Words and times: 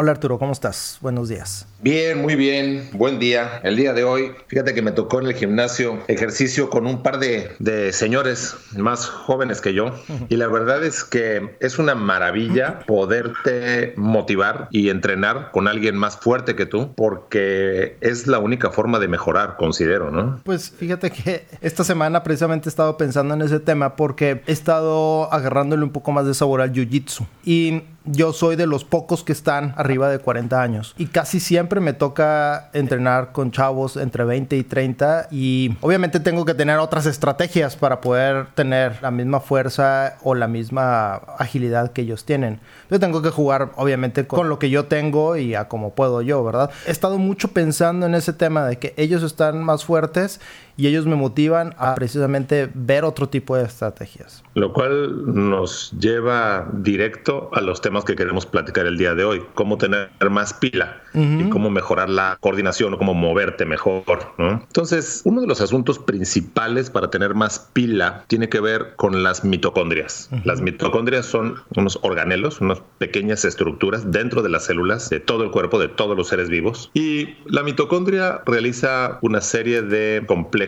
Hola 0.00 0.12
Arturo, 0.12 0.38
¿cómo 0.38 0.52
estás? 0.52 0.98
Buenos 1.00 1.28
días. 1.28 1.66
Bien, 1.80 2.22
muy 2.22 2.36
bien. 2.36 2.88
Buen 2.92 3.18
día. 3.18 3.58
El 3.64 3.74
día 3.74 3.92
de 3.92 4.04
hoy, 4.04 4.30
fíjate 4.46 4.72
que 4.72 4.80
me 4.80 4.92
tocó 4.92 5.20
en 5.20 5.26
el 5.26 5.34
gimnasio 5.34 5.98
ejercicio 6.06 6.70
con 6.70 6.86
un 6.86 7.02
par 7.02 7.18
de, 7.18 7.50
de 7.58 7.92
señores 7.92 8.54
más 8.76 9.06
jóvenes 9.06 9.60
que 9.60 9.74
yo. 9.74 9.90
Y 10.28 10.36
la 10.36 10.46
verdad 10.46 10.84
es 10.84 11.02
que 11.02 11.56
es 11.58 11.80
una 11.80 11.96
maravilla 11.96 12.78
poderte 12.86 13.94
motivar 13.96 14.68
y 14.70 14.90
entrenar 14.90 15.50
con 15.50 15.66
alguien 15.66 15.96
más 15.96 16.16
fuerte 16.16 16.54
que 16.54 16.64
tú, 16.64 16.92
porque 16.94 17.96
es 18.00 18.28
la 18.28 18.38
única 18.38 18.70
forma 18.70 19.00
de 19.00 19.08
mejorar, 19.08 19.56
considero, 19.56 20.12
¿no? 20.12 20.40
Pues 20.44 20.70
fíjate 20.70 21.10
que 21.10 21.44
esta 21.60 21.82
semana 21.82 22.22
precisamente 22.22 22.68
he 22.68 22.70
estado 22.70 22.96
pensando 22.96 23.34
en 23.34 23.42
ese 23.42 23.58
tema 23.58 23.96
porque 23.96 24.42
he 24.46 24.52
estado 24.52 25.32
agarrándole 25.32 25.82
un 25.82 25.90
poco 25.90 26.12
más 26.12 26.24
de 26.24 26.34
sabor 26.34 26.60
al 26.60 26.72
jiu-jitsu. 26.72 27.26
Y 27.44 27.82
yo 28.10 28.32
soy 28.32 28.56
de 28.56 28.66
los 28.66 28.84
pocos 28.84 29.22
que 29.22 29.32
están 29.32 29.74
arriba 29.76 30.08
de 30.10 30.18
40 30.18 30.60
años 30.60 30.94
y 30.98 31.06
casi 31.06 31.40
siempre 31.40 31.80
me 31.80 31.92
toca 31.92 32.70
entrenar 32.72 33.32
con 33.32 33.50
chavos 33.50 33.96
entre 33.96 34.24
20 34.24 34.56
y 34.56 34.64
30 34.64 35.28
y 35.30 35.76
obviamente 35.80 36.20
tengo 36.20 36.44
que 36.44 36.54
tener 36.54 36.78
otras 36.78 37.06
estrategias 37.06 37.76
para 37.76 38.00
poder 38.00 38.46
tener 38.54 38.98
la 39.02 39.10
misma 39.10 39.40
fuerza 39.40 40.16
o 40.22 40.34
la 40.34 40.48
misma 40.48 41.14
agilidad 41.38 41.92
que 41.92 42.02
ellos 42.02 42.24
tienen. 42.24 42.60
Yo 42.90 42.98
tengo 42.98 43.22
que 43.22 43.30
jugar 43.30 43.72
obviamente 43.76 44.26
con 44.26 44.48
lo 44.48 44.58
que 44.58 44.70
yo 44.70 44.86
tengo 44.86 45.36
y 45.36 45.54
a 45.54 45.68
como 45.68 45.90
puedo 45.94 46.22
yo, 46.22 46.42
¿verdad? 46.44 46.70
He 46.86 46.90
estado 46.90 47.18
mucho 47.18 47.48
pensando 47.48 48.06
en 48.06 48.14
ese 48.14 48.32
tema 48.32 48.64
de 48.64 48.78
que 48.78 48.94
ellos 48.96 49.22
están 49.22 49.62
más 49.62 49.84
fuertes 49.84 50.40
y 50.78 50.86
ellos 50.86 51.06
me 51.06 51.16
motivan 51.16 51.74
a 51.76 51.96
precisamente 51.96 52.70
ver 52.72 53.04
otro 53.04 53.28
tipo 53.28 53.56
de 53.56 53.64
estrategias. 53.64 54.44
Lo 54.54 54.72
cual 54.72 55.34
nos 55.34 55.92
lleva 55.98 56.68
directo 56.72 57.50
a 57.52 57.60
los 57.60 57.80
temas 57.80 58.04
que 58.04 58.14
queremos 58.14 58.46
platicar 58.46 58.86
el 58.86 58.96
día 58.96 59.16
de 59.16 59.24
hoy, 59.24 59.42
cómo 59.54 59.76
tener 59.76 60.08
más 60.30 60.54
pila 60.54 61.02
y 61.14 61.48
cómo 61.48 61.68
mejorar 61.68 62.08
la 62.08 62.38
coordinación 62.40 62.94
o 62.94 62.98
cómo 62.98 63.12
moverte 63.12 63.64
mejor. 63.64 64.04
Entonces, 64.38 65.22
uno 65.24 65.40
de 65.40 65.48
los 65.48 65.60
asuntos 65.60 65.98
principales 65.98 66.90
para 66.90 67.10
tener 67.10 67.34
más 67.34 67.58
pila 67.72 68.24
tiene 68.28 68.48
que 68.48 68.60
ver 68.60 68.94
con 68.94 69.24
las 69.24 69.44
mitocondrias. 69.44 70.30
Las 70.44 70.60
mitocondrias 70.60 71.26
son 71.26 71.56
unos 71.76 71.98
organelos, 72.02 72.60
unas 72.60 72.80
pequeñas 72.98 73.44
estructuras 73.44 74.12
dentro 74.12 74.42
de 74.42 74.48
las 74.48 74.66
células 74.66 75.10
de 75.10 75.18
todo 75.18 75.42
el 75.42 75.50
cuerpo, 75.50 75.80
de 75.80 75.88
todos 75.88 76.16
los 76.16 76.28
seres 76.28 76.48
vivos. 76.48 76.92
Y 76.94 77.34
la 77.46 77.64
mitocondria 77.64 78.42
realiza 78.46 79.18
una 79.22 79.40
serie 79.40 79.82
de 79.82 80.22
complejos 80.24 80.67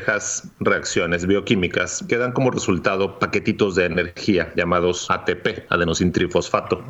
reacciones 0.60 1.26
bioquímicas 1.26 2.04
que 2.08 2.16
dan 2.16 2.32
como 2.32 2.50
resultado 2.50 3.18
paquetitos 3.18 3.74
de 3.74 3.86
energía 3.86 4.52
llamados 4.56 5.10
ATP, 5.10 5.66
adenosintrifosfato. 5.68 6.82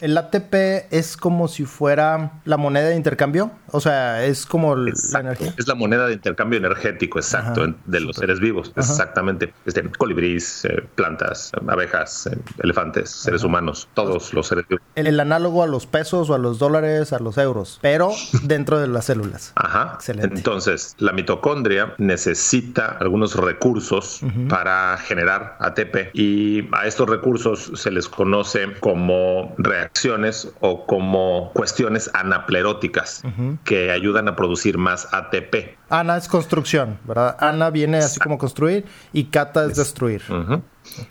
El 0.00 0.16
ATP 0.16 0.54
es 0.90 1.16
como 1.16 1.48
si 1.48 1.64
fuera 1.64 2.40
la 2.44 2.56
moneda 2.56 2.88
de 2.88 2.96
intercambio, 2.96 3.50
o 3.70 3.80
sea, 3.80 4.24
es 4.24 4.46
como 4.46 4.76
la 4.76 5.20
energía. 5.20 5.54
Es 5.56 5.66
la 5.66 5.74
moneda 5.74 6.06
de 6.06 6.14
intercambio 6.14 6.58
energético, 6.58 7.18
exacto, 7.18 7.74
de 7.84 8.00
los 8.00 8.16
seres 8.16 8.40
vivos, 8.40 8.72
exactamente. 8.76 9.52
Este, 9.66 9.82
colibrís, 9.90 10.64
eh, 10.64 10.82
plantas, 10.94 11.52
abejas, 11.66 12.26
eh, 12.26 12.38
elefantes, 12.62 13.10
seres 13.10 13.44
humanos, 13.44 13.88
todos 13.94 14.32
los 14.32 14.46
seres 14.46 14.66
vivos. 14.68 14.82
El, 14.94 15.18
análogo 15.18 15.62
a 15.62 15.66
los 15.66 15.86
pesos 15.86 16.30
o 16.30 16.34
a 16.34 16.38
los 16.38 16.58
dólares, 16.58 17.12
a 17.12 17.18
los 17.18 17.38
euros, 17.38 17.78
pero 17.82 18.10
dentro 18.42 18.78
de 18.78 18.88
las 18.88 19.06
células. 19.06 19.52
Ajá. 19.56 19.92
Excelente. 19.94 20.36
Entonces, 20.36 20.94
la 20.98 21.12
mitocondria 21.12 21.94
necesita 21.98 22.57
algunos 23.00 23.34
recursos 23.36 24.20
para 24.48 24.96
generar 24.98 25.56
ATP 25.60 26.10
y 26.14 26.68
a 26.72 26.86
estos 26.86 27.08
recursos 27.08 27.70
se 27.74 27.90
les 27.90 28.08
conoce 28.08 28.66
como 28.80 29.54
reacciones 29.58 30.52
o 30.60 30.86
como 30.86 31.52
cuestiones 31.54 32.10
anapleróticas 32.14 33.22
que 33.64 33.90
ayudan 33.90 34.28
a 34.28 34.36
producir 34.36 34.78
más 34.78 35.08
ATP. 35.12 35.77
Ana 35.90 36.16
es 36.16 36.28
construcción, 36.28 36.98
¿verdad? 37.04 37.36
Ana 37.40 37.70
viene 37.70 37.98
así 37.98 38.20
como 38.20 38.38
construir 38.38 38.84
y 39.12 39.24
Kata 39.24 39.66
es 39.66 39.76
destruir. 39.76 40.22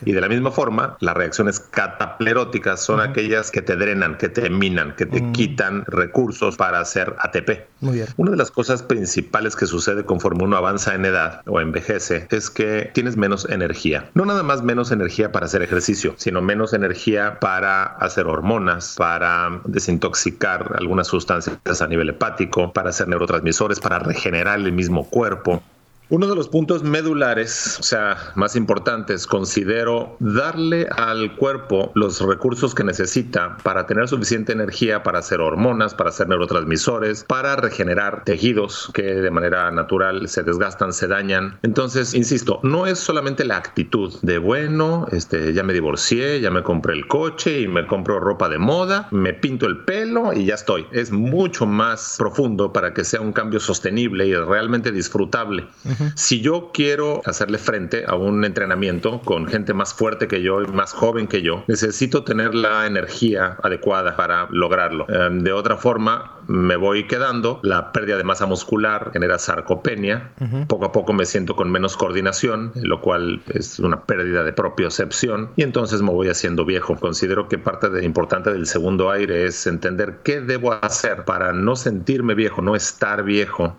Y 0.06 0.12
de 0.12 0.22
la 0.22 0.28
misma 0.28 0.52
forma, 0.52 0.98
las 1.00 1.16
reacciones 1.16 1.60
catapleróticas 1.60 2.84
son 2.84 3.00
aquellas 3.00 3.52
que 3.52 3.62
te 3.62 3.76
drenan, 3.76 4.18
que 4.18 4.30
te 4.30 4.50
minan, 4.50 4.96
que 4.96 5.06
te 5.06 5.22
mm. 5.22 5.32
quitan 5.34 5.86
recursos 5.86 6.58
para 6.58 6.80
hacer 6.80 7.16
ATP. 7.20 7.68
Muy 7.82 7.96
bien. 7.96 8.08
Una 8.18 8.32
de 8.32 8.38
las 8.38 8.52
cosas 8.52 8.84
principales 8.84 9.56
que 9.56 9.66
sucede 9.66 10.04
conforme 10.04 10.44
uno 10.44 10.58
avanza 10.58 10.96
en 10.96 11.06
edad 11.06 11.42
o 11.46 11.62
envejece 11.62 12.28
es 12.32 12.50
que 12.50 12.90
tienes 12.94 13.18
menos 13.18 13.48
energía. 13.50 14.09
No 14.14 14.26
nada 14.26 14.44
más 14.44 14.64
menos 14.64 14.92
energía 14.92 15.32
para 15.32 15.46
hacer 15.46 15.62
ejercicio, 15.62 16.16
sino 16.18 16.42
menos 16.42 16.74
energía 16.74 17.40
para 17.40 17.84
hacer 17.84 18.26
hormonas, 18.26 18.96
para 18.98 19.62
desintoxicar 19.66 20.76
algunas 20.78 21.08
sustancias 21.08 21.82
a 21.82 21.88
nivel 21.88 22.09
hepático, 22.09 22.74
para 22.74 22.90
hacer 22.90 23.08
neurotransmisores, 23.08 23.80
para 23.80 24.00
regenerar 24.00 24.59
el 24.59 24.66
mismo 24.72 25.03
cuerpo. 25.03 25.61
Uno 26.09 26.28
de 26.28 26.35
los 26.38 26.47
puntos 26.47 26.84
medulares, 26.84 27.78
o 27.81 27.84
sea, 27.84 28.16
más 28.35 28.56
importantes, 28.56 29.28
considero 29.28 30.16
darle 30.22 30.88
al 30.95 31.35
cuerpo 31.35 31.91
los 31.95 32.22
recursos 32.22 32.73
que 32.73 32.85
necesita 32.85 33.57
para 33.62 33.85
tener 33.88 34.07
suficiente 34.07 34.53
energía 34.53 35.03
para 35.03 35.19
hacer 35.19 35.41
hormonas, 35.41 35.94
para 35.94 36.12
hacer 36.12 36.29
neurotransmisores, 36.29 37.25
para 37.25 37.57
regenerar 37.57 38.23
tejidos 38.23 38.90
que 38.94 39.01
de 39.01 39.29
manera 39.31 39.69
natural 39.72 40.29
se 40.29 40.44
desgastan, 40.44 40.94
se 40.94 41.07
dañan. 41.09 41.59
Entonces, 41.63 42.13
insisto, 42.13 42.62
no 42.63 42.88
es 42.88 43.00
solamente 43.00 43.44
la 43.44 43.57
actitud 43.57 44.13
de, 44.22 44.38
bueno, 44.38 45.07
este, 45.12 45.51
ya 45.51 45.63
me 45.63 45.73
divorcié, 45.73 46.40
ya 46.40 46.51
me 46.51 46.63
compré 46.63 46.94
el 46.94 47.06
coche 47.07 47.59
y 47.59 47.67
me 47.67 47.85
compro 47.85 48.22
ropa 48.22 48.47
de 48.47 48.59
moda, 48.59 49.09
me 49.12 49.34
pinto 49.34 49.66
el 49.66 49.79
pelo 49.84 50.31
y 50.31 50.46
ya 50.46 50.56
estoy. 50.56 50.85
Es 50.94 51.12
mucho 51.12 51.66
más 51.66 52.16
profundo 52.17 52.72
para 52.72 52.94
que 52.94 53.03
sea 53.03 53.19
un 53.19 53.34
cambio 53.34 53.59
sostenible 53.59 54.25
y 54.25 54.34
realmente 54.35 54.94
disfrutable. 54.94 55.67
Si 56.16 56.41
yo 56.41 56.72
quiero 56.74 57.22
hacerle 57.25 57.58
frente 57.58 58.06
a 58.08 58.16
un 58.16 58.44
entrenamiento 58.46 59.22
con 59.22 59.47
gente 59.47 59.74
más 59.74 59.94
fuerte 59.94 60.28
que 60.28 60.41
yo 60.41 60.62
y 60.62 60.68
más 60.68 60.94
joven 60.94 61.28
que 61.28 61.41
yo, 61.41 61.63
necesito 61.68 62.24
tener 62.24 62.53
la 62.56 62.85
energía 62.85 63.58
adecuada 63.63 64.16
para 64.16 64.47
lograrlo. 64.52 65.06
Em, 65.09 65.40
de 65.40 65.52
otra 65.52 65.78
forma, 65.78 66.38
me 66.47 66.75
voy 66.75 67.08
quedando, 67.08 67.59
la 67.63 67.91
pérdida 67.91 68.18
de 68.18 68.24
masa 68.24 68.46
muscular 68.46 69.12
genera 69.12 69.38
sarcopenia, 69.38 70.31
poco 70.68 70.85
a 70.85 70.91
poco 70.91 71.13
me 71.13 71.25
siento 71.25 71.56
con 71.56 71.69
menos 71.69 71.97
coordinación, 71.97 72.72
lo 72.75 73.02
cual 73.02 73.41
es 73.50 73.79
una 73.79 74.03
pérdida 74.06 74.44
de 74.44 74.53
propiocepción 74.53 75.52
y 75.56 75.64
entonces 75.64 76.02
me 76.02 76.12
voy 76.12 76.29
haciendo 76.29 76.66
viejo. 76.66 76.96
Considero 76.96 77.47
que 77.50 77.58
parte 77.58 77.90
de, 77.90 78.06
importante 78.06 78.52
del 78.52 78.66
segundo 78.66 79.12
aire 79.12 79.46
es 79.46 79.68
entender 79.68 80.19
qué 80.24 80.41
debo 80.41 80.74
hacer 80.74 81.25
para 81.25 81.52
no 81.52 81.75
sentirme 81.75 82.34
viejo, 82.34 82.62
no 82.62 82.75
estar 82.75 83.24
viejo. 83.24 83.75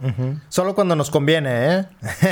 Solo 0.48 0.74
cuando 0.74 0.94
nos 0.94 1.10
conviene, 1.10 1.74
¿eh? 1.74 1.86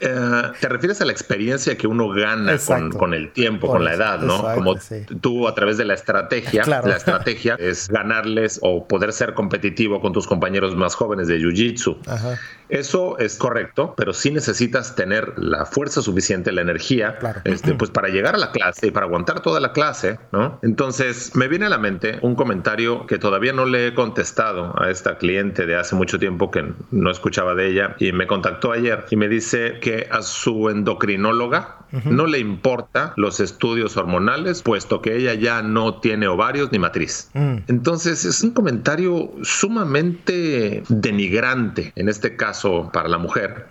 ¿eh? 0.00 0.42
Te 0.60 0.68
refieres 0.68 1.00
a 1.00 1.04
la 1.04 1.12
experiencia 1.12 1.76
que 1.76 1.86
uno 1.86 2.08
gana 2.10 2.56
con, 2.96 3.14
el 3.14 3.32
tiempo, 3.32 3.68
con 3.68 3.84
la 3.84 3.94
edad, 3.94 4.20
¿no? 4.20 4.42
Como 4.54 4.76
tú 5.20 5.48
a 5.48 5.54
través 5.54 5.76
de 5.78 5.84
la 5.84 5.94
estrategia, 5.94 6.64
la 6.66 6.96
estrategia 6.96 7.56
es 7.58 7.88
ganarles 7.88 8.58
o 8.62 8.86
poder 8.86 9.12
ser 9.12 9.34
competitivo 9.34 10.00
con 10.00 10.12
tus 10.12 10.26
compañeros 10.26 10.74
más 10.74 10.94
jóvenes 10.94 11.28
de 11.28 11.38
Jiu-Jitsu. 11.38 11.98
Eso 12.68 13.18
es 13.18 13.36
correcto, 13.36 13.94
pero 13.96 14.12
sí 14.12 14.30
necesitas 14.30 14.94
tener 14.94 15.34
la 15.38 15.66
fuerza 15.66 16.02
suficiente, 16.02 16.52
la 16.52 16.62
energía, 16.62 17.18
este, 17.44 17.74
pues 17.74 17.90
para 17.90 18.08
llegar 18.08 18.34
a 18.34 18.38
la 18.38 18.52
clase 18.52 18.88
y 18.88 18.90
para 18.90 19.06
aguantar 19.06 19.40
toda 19.40 19.60
la 19.60 19.72
clase, 19.72 20.18
¿no? 20.32 20.58
Entonces, 20.62 21.34
me 21.34 21.48
viene 21.48 21.66
a 21.66 21.68
la 21.68 21.78
mente 21.78 22.18
un 22.22 22.34
comentario 22.34 23.06
que 23.06 23.18
todavía 23.18 23.52
no 23.52 23.64
le 23.64 23.88
he 23.88 23.94
contestado 23.94 24.74
a 24.80 24.90
esta 24.90 25.18
cliente 25.18 25.66
de 25.66 25.76
hace 25.76 25.94
mucho 25.94 26.18
tiempo 26.18 26.50
que 26.50 26.72
no 26.90 27.10
escuchaba 27.10 27.54
de 27.54 27.68
ella 27.68 27.96
y 27.98 28.12
me 28.12 28.26
contactó 28.26 28.72
ayer 28.72 29.06
y 29.10 29.16
me 29.16 29.28
dice 29.28 29.78
que 29.80 30.08
a 30.10 30.22
su 30.22 30.68
endocrinóloga 30.68 31.76
no 32.04 32.26
le 32.26 32.38
importa 32.38 33.14
los 33.16 33.40
estudios 33.40 33.96
hormonales, 33.96 34.60
puesto 34.62 35.00
que 35.00 35.16
ella 35.16 35.32
ya 35.32 35.62
no 35.62 36.00
tiene 36.00 36.28
ovarios 36.28 36.70
ni 36.70 36.78
matriz. 36.78 37.30
Mm. 37.32 37.56
Entonces, 37.66 38.26
es 38.26 38.42
un 38.42 38.50
comentario 38.50 39.32
sumamente 39.42 40.82
denigrante, 40.90 41.92
en 41.96 42.10
este 42.10 42.36
caso 42.36 42.57
para 42.92 43.08
la 43.08 43.18
mujer, 43.18 43.66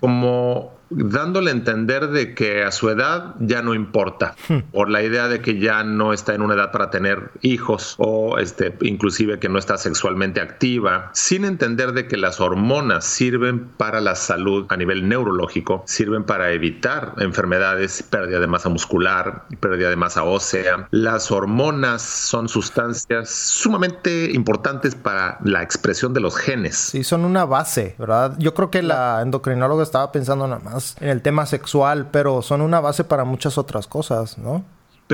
como 0.00 0.72
dándole 0.96 1.50
a 1.50 1.54
entender 1.54 2.08
de 2.08 2.34
que 2.34 2.64
a 2.64 2.70
su 2.70 2.90
edad 2.90 3.34
ya 3.40 3.62
no 3.62 3.74
importa, 3.74 4.34
hmm. 4.48 4.58
por 4.72 4.88
la 4.90 5.02
idea 5.02 5.28
de 5.28 5.40
que 5.40 5.58
ya 5.58 5.84
no 5.84 6.12
está 6.12 6.34
en 6.34 6.42
una 6.42 6.54
edad 6.54 6.72
para 6.72 6.90
tener 6.90 7.30
hijos 7.40 7.94
o 7.98 8.38
este, 8.38 8.76
inclusive 8.82 9.38
que 9.38 9.48
no 9.48 9.58
está 9.58 9.76
sexualmente 9.78 10.40
activa, 10.40 11.10
sin 11.14 11.44
entender 11.44 11.92
de 11.92 12.06
que 12.06 12.16
las 12.16 12.40
hormonas 12.40 13.04
sirven 13.04 13.68
para 13.76 14.00
la 14.00 14.14
salud 14.14 14.66
a 14.68 14.76
nivel 14.76 15.08
neurológico, 15.08 15.82
sirven 15.86 16.24
para 16.24 16.52
evitar 16.52 17.14
enfermedades, 17.18 18.02
pérdida 18.02 18.40
de 18.40 18.46
masa 18.46 18.68
muscular, 18.68 19.44
pérdida 19.60 19.90
de 19.90 19.96
masa 19.96 20.24
ósea. 20.24 20.88
Las 20.90 21.30
hormonas 21.30 22.02
son 22.02 22.48
sustancias 22.48 23.30
sumamente 23.30 24.30
importantes 24.32 24.94
para 24.94 25.38
la 25.44 25.62
expresión 25.62 26.12
de 26.14 26.20
los 26.20 26.36
genes. 26.36 26.76
Sí, 26.76 27.04
son 27.04 27.24
una 27.24 27.44
base, 27.44 27.94
¿verdad? 27.98 28.34
Yo 28.38 28.54
creo 28.54 28.70
que 28.70 28.82
la 28.82 29.22
endocrinóloga 29.22 29.82
estaba 29.82 30.12
pensando 30.12 30.46
nada 30.46 30.60
más 30.62 30.81
en 31.00 31.08
el 31.08 31.22
tema 31.22 31.46
sexual, 31.46 32.08
pero 32.10 32.42
son 32.42 32.60
una 32.60 32.80
base 32.80 33.04
para 33.04 33.24
muchas 33.24 33.58
otras 33.58 33.86
cosas, 33.86 34.38
¿no? 34.38 34.64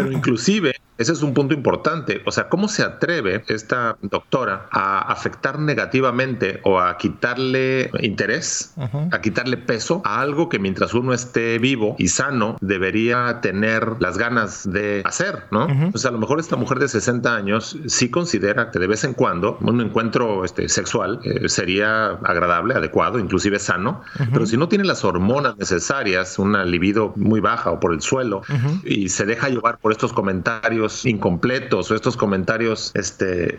Pero 0.02 0.12
inclusive 0.12 0.74
ese 0.98 1.12
es 1.12 1.22
un 1.22 1.32
punto 1.32 1.54
importante. 1.54 2.22
O 2.26 2.32
sea, 2.32 2.48
¿cómo 2.48 2.66
se 2.66 2.82
atreve 2.82 3.44
esta 3.46 3.96
doctora 4.02 4.66
a 4.72 5.12
afectar 5.12 5.60
negativamente 5.60 6.60
o 6.64 6.80
a 6.80 6.98
quitarle 6.98 7.90
interés, 8.00 8.74
a 9.12 9.20
quitarle 9.20 9.56
peso 9.56 10.02
a 10.04 10.20
algo 10.20 10.48
que 10.48 10.58
mientras 10.58 10.94
uno 10.94 11.14
esté 11.14 11.58
vivo 11.60 11.94
y 11.98 12.08
sano 12.08 12.56
debería 12.60 13.40
tener 13.40 13.96
las 14.00 14.18
ganas 14.18 14.70
de 14.70 15.02
hacer, 15.04 15.44
¿no? 15.52 15.68
O 15.94 15.98
sea, 15.98 16.10
a 16.10 16.12
lo 16.12 16.18
mejor 16.18 16.40
esta 16.40 16.56
mujer 16.56 16.80
de 16.80 16.88
60 16.88 17.32
años 17.32 17.78
sí 17.86 18.10
considera 18.10 18.72
que 18.72 18.80
de 18.80 18.88
vez 18.88 19.04
en 19.04 19.14
cuando 19.14 19.56
un 19.60 19.80
encuentro 19.80 20.44
este, 20.44 20.68
sexual 20.68 21.20
eh, 21.22 21.48
sería 21.48 22.08
agradable, 22.24 22.74
adecuado, 22.74 23.20
inclusive 23.20 23.60
sano, 23.60 24.02
pero 24.32 24.46
si 24.46 24.56
no 24.56 24.68
tiene 24.68 24.84
las 24.84 25.04
hormonas 25.04 25.56
necesarias, 25.58 26.40
una 26.40 26.64
libido 26.64 27.12
muy 27.14 27.38
baja 27.38 27.70
o 27.70 27.78
por 27.78 27.92
el 27.92 28.00
suelo, 28.00 28.42
y 28.82 29.10
se 29.10 29.26
deja 29.26 29.48
llevar 29.48 29.78
por 29.78 29.87
estos 29.90 30.12
comentarios 30.12 31.04
incompletos 31.04 31.90
o 31.90 31.94
estos 31.94 32.16
comentarios, 32.16 32.92
este, 32.94 33.54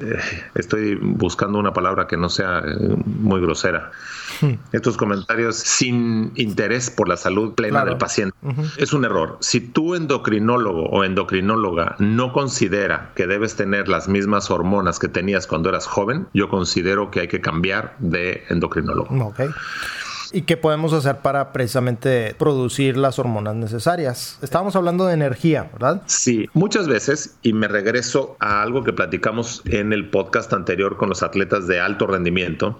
eh, 0.00 0.18
estoy 0.54 0.96
buscando 0.96 1.58
una 1.58 1.72
palabra 1.72 2.06
que 2.06 2.16
no 2.16 2.28
sea 2.28 2.58
eh, 2.60 2.96
muy 3.04 3.40
grosera. 3.40 3.90
Hmm. 4.40 4.54
Estos 4.72 4.96
comentarios 4.96 5.56
sin 5.56 6.32
interés 6.34 6.90
por 6.90 7.08
la 7.08 7.16
salud 7.16 7.54
plena 7.54 7.84
del 7.84 7.96
paciente. 7.96 8.36
Es 8.76 8.92
un 8.92 9.04
error. 9.04 9.38
Si 9.40 9.60
tu 9.60 9.94
endocrinólogo 9.94 10.86
o 10.86 11.04
endocrinóloga 11.04 11.96
no 11.98 12.32
considera 12.32 13.10
que 13.14 13.26
debes 13.26 13.56
tener 13.56 13.88
las 13.88 14.08
mismas 14.08 14.50
hormonas 14.50 14.98
que 14.98 15.08
tenías 15.08 15.46
cuando 15.46 15.68
eras 15.68 15.86
joven, 15.86 16.28
yo 16.34 16.48
considero 16.48 17.10
que 17.10 17.20
hay 17.20 17.28
que 17.28 17.40
cambiar 17.40 17.96
de 17.98 18.44
endocrinólogo. 18.48 19.28
Okay. 19.28 19.48
¿Y 20.32 20.42
qué 20.42 20.56
podemos 20.56 20.92
hacer 20.92 21.18
para 21.18 21.52
precisamente 21.52 22.34
producir 22.38 22.96
las 22.96 23.18
hormonas 23.18 23.54
necesarias? 23.54 24.38
Estábamos 24.42 24.76
hablando 24.76 25.06
de 25.06 25.14
energía, 25.14 25.70
¿verdad? 25.72 26.02
Sí, 26.06 26.48
muchas 26.52 26.88
veces, 26.88 27.36
y 27.42 27.52
me 27.52 27.68
regreso 27.68 28.36
a 28.40 28.62
algo 28.62 28.84
que 28.84 28.92
platicamos 28.92 29.62
en 29.66 29.92
el 29.92 30.10
podcast 30.10 30.52
anterior 30.52 30.96
con 30.96 31.08
los 31.08 31.22
atletas 31.22 31.66
de 31.66 31.80
alto 31.80 32.06
rendimiento, 32.06 32.78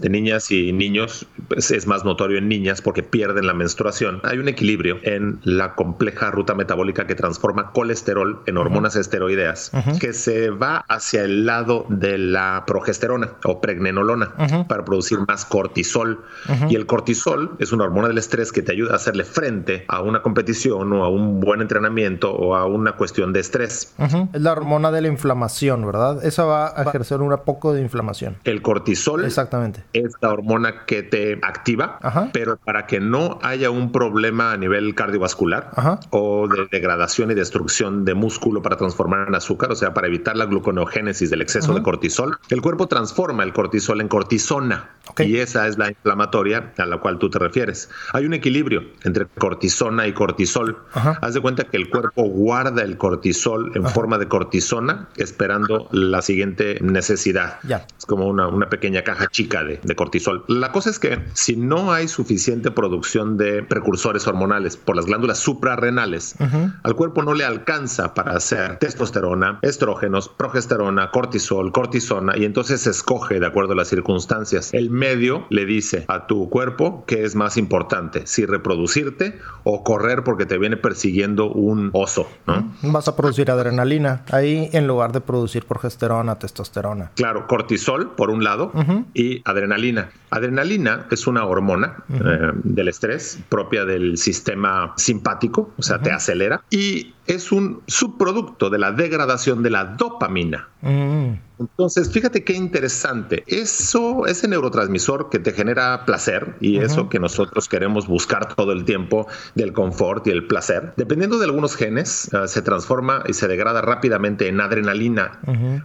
de 0.00 0.08
niñas 0.08 0.50
y 0.50 0.72
niños, 0.72 1.26
pues 1.48 1.70
es 1.70 1.86
más 1.86 2.04
notorio 2.04 2.38
en 2.38 2.48
niñas 2.48 2.82
porque 2.82 3.02
pierden 3.02 3.46
la 3.46 3.54
menstruación. 3.54 4.20
Hay 4.24 4.38
un 4.38 4.48
equilibrio 4.48 4.98
en 5.02 5.40
la 5.42 5.74
compleja 5.74 6.30
ruta 6.30 6.54
metabólica 6.54 7.06
que 7.06 7.14
transforma 7.14 7.72
colesterol 7.72 8.42
en 8.46 8.56
hormonas 8.56 8.96
esteroideas, 8.96 9.72
que 10.00 10.12
se 10.12 10.50
va 10.50 10.84
hacia 10.88 11.22
el 11.22 11.46
lado 11.46 11.86
de 11.88 12.18
la 12.18 12.64
progesterona 12.66 13.32
o 13.44 13.60
pregnenolona 13.60 14.34
para 14.68 14.84
producir 14.84 15.18
más 15.26 15.44
cortisol. 15.44 16.24
Y 16.68 16.76
el 16.76 16.86
cortisol 16.86 17.56
es 17.58 17.72
una 17.72 17.84
hormona 17.84 18.08
del 18.08 18.18
estrés 18.18 18.52
que 18.52 18.62
te 18.62 18.72
ayuda 18.72 18.92
a 18.92 18.96
hacerle 18.96 19.24
frente 19.24 19.84
a 19.88 20.02
una 20.02 20.22
competición 20.22 20.92
o 20.92 21.04
a 21.04 21.08
un 21.08 21.40
buen 21.40 21.60
entrenamiento 21.60 22.32
o 22.32 22.56
a 22.56 22.66
una 22.66 22.92
cuestión 22.92 23.32
de 23.32 23.40
estrés. 23.40 23.94
Es 24.32 24.40
la 24.40 24.52
hormona 24.52 24.90
de 24.90 25.02
la 25.02 25.08
inflamación, 25.08 25.84
¿verdad? 25.86 26.24
Esa 26.24 26.44
va 26.44 26.78
a 26.78 26.82
ejercer 26.82 27.20
un 27.20 27.28
poco 27.44 27.72
de 27.72 27.82
inflamación. 27.82 28.36
El 28.44 28.62
cortisol 28.62 29.24
Exactamente. 29.24 29.84
es 29.92 30.12
la 30.20 30.32
hormona 30.32 30.84
que 30.86 31.02
te 31.02 31.37
activa, 31.42 31.98
pero 32.32 32.56
para 32.56 32.86
que 32.86 33.00
no 33.00 33.38
haya 33.42 33.70
un 33.70 33.92
problema 33.92 34.52
a 34.52 34.56
nivel 34.56 34.94
cardiovascular 34.94 35.70
o 36.10 36.48
de 36.48 36.66
degradación 36.70 37.30
y 37.30 37.34
destrucción 37.34 38.04
de 38.04 38.14
músculo 38.14 38.62
para 38.62 38.76
transformar 38.76 39.28
en 39.28 39.34
azúcar, 39.34 39.72
o 39.72 39.76
sea, 39.76 39.94
para 39.94 40.06
evitar 40.06 40.36
la 40.36 40.46
gluconeogénesis 40.46 41.30
del 41.30 41.42
exceso 41.42 41.74
de 41.74 41.82
cortisol, 41.82 42.38
el 42.50 42.62
cuerpo 42.62 42.86
transforma 42.86 43.42
el 43.42 43.52
cortisol 43.52 44.00
en 44.00 44.08
cortisona 44.08 44.90
y 45.18 45.36
esa 45.36 45.66
es 45.66 45.78
la 45.78 45.88
inflamatoria 45.88 46.72
a 46.76 46.86
la 46.86 46.98
cual 46.98 47.18
tú 47.18 47.30
te 47.30 47.38
refieres. 47.38 47.90
Hay 48.12 48.26
un 48.26 48.34
equilibrio 48.34 48.82
entre 49.04 49.26
cortisona 49.26 50.06
y 50.06 50.12
cortisol. 50.12 50.78
Haz 50.92 51.34
de 51.34 51.40
cuenta 51.40 51.64
que 51.64 51.76
el 51.76 51.88
cuerpo 51.88 52.24
guarda 52.24 52.82
el 52.82 52.96
cortisol 52.96 53.72
en 53.74 53.86
forma 53.86 54.18
de 54.18 54.28
cortisona 54.28 55.08
esperando 55.16 55.88
la 55.92 56.22
siguiente 56.22 56.78
necesidad. 56.80 57.58
Es 57.98 58.06
como 58.06 58.26
una, 58.26 58.68
pequeña 58.68 59.02
caja 59.02 59.28
chica 59.28 59.64
de, 59.64 59.78
cortisol. 59.94 60.44
La 60.48 60.72
cosa 60.72 60.90
es 60.90 60.98
que 60.98 61.24
si 61.32 61.56
no 61.56 61.92
hay 61.92 62.06
suficiente 62.06 62.70
producción 62.70 63.36
de 63.36 63.62
precursores 63.62 64.26
hormonales 64.26 64.76
por 64.76 64.94
las 64.94 65.06
glándulas 65.06 65.38
suprarrenales, 65.38 66.34
al 66.82 66.94
cuerpo 66.94 67.22
no 67.22 67.34
le 67.34 67.44
alcanza 67.44 68.14
para 68.14 68.32
hacer 68.32 68.78
testosterona, 68.78 69.58
estrógenos, 69.62 70.28
progesterona, 70.28 71.10
cortisol, 71.10 71.72
cortisona 71.72 72.36
y 72.36 72.44
entonces 72.44 72.82
se 72.82 72.90
escoge 72.90 73.40
de 73.40 73.46
acuerdo 73.46 73.72
a 73.72 73.76
las 73.76 73.88
circunstancias. 73.88 74.72
El 74.72 74.90
medio 74.98 75.46
le 75.50 75.64
dice 75.64 76.04
a 76.08 76.26
tu 76.26 76.48
cuerpo 76.50 77.04
qué 77.06 77.24
es 77.24 77.34
más 77.34 77.56
importante, 77.56 78.26
si 78.26 78.44
reproducirte 78.44 79.38
o 79.64 79.84
correr 79.84 80.24
porque 80.24 80.46
te 80.46 80.58
viene 80.58 80.76
persiguiendo 80.76 81.50
un 81.50 81.90
oso. 81.92 82.28
¿no? 82.46 82.72
Vas 82.82 83.08
a 83.08 83.16
producir 83.16 83.50
adrenalina 83.50 84.24
ahí 84.30 84.68
en 84.72 84.86
lugar 84.86 85.12
de 85.12 85.20
producir 85.20 85.64
progesterona, 85.64 86.38
testosterona. 86.38 87.10
Claro, 87.14 87.46
cortisol 87.46 88.14
por 88.14 88.30
un 88.30 88.44
lado 88.44 88.72
y 89.14 89.42
adrenalina. 89.44 90.10
Adrenalina 90.30 91.06
es 91.10 91.26
una 91.26 91.44
hormona 91.44 92.04
eh, 92.12 92.52
del 92.64 92.88
estrés 92.88 93.38
propia 93.48 93.84
del 93.84 94.18
sistema 94.18 94.92
simpático, 94.96 95.72
o 95.78 95.82
sea, 95.82 96.00
te 96.00 96.10
acelera 96.10 96.62
y 96.70 97.14
es 97.28 97.52
un 97.52 97.82
subproducto 97.86 98.70
de 98.70 98.78
la 98.78 98.90
degradación 98.90 99.62
de 99.62 99.70
la 99.70 99.84
dopamina. 99.84 100.68
Mm. 100.80 101.34
Entonces, 101.60 102.10
fíjate 102.10 102.44
qué 102.44 102.52
interesante. 102.52 103.42
Eso, 103.46 104.26
ese 104.26 104.46
neurotransmisor 104.48 105.28
que 105.28 105.38
te 105.38 105.52
genera 105.52 106.04
placer 106.04 106.56
y 106.60 106.78
eso 106.78 107.08
que 107.08 107.18
nosotros 107.18 107.68
queremos 107.68 108.06
buscar 108.06 108.54
todo 108.54 108.72
el 108.72 108.84
tiempo 108.84 109.26
del 109.54 109.72
confort 109.72 110.26
y 110.28 110.30
el 110.30 110.46
placer, 110.46 110.92
dependiendo 110.96 111.38
de 111.38 111.46
algunos 111.46 111.74
genes, 111.74 112.32
ah, 112.32 112.46
se 112.46 112.62
transforma 112.62 113.24
y 113.26 113.32
se 113.32 113.48
degrada 113.48 113.80
rápidamente 113.80 114.48
en 114.48 114.60
adrenalina. 114.60 115.40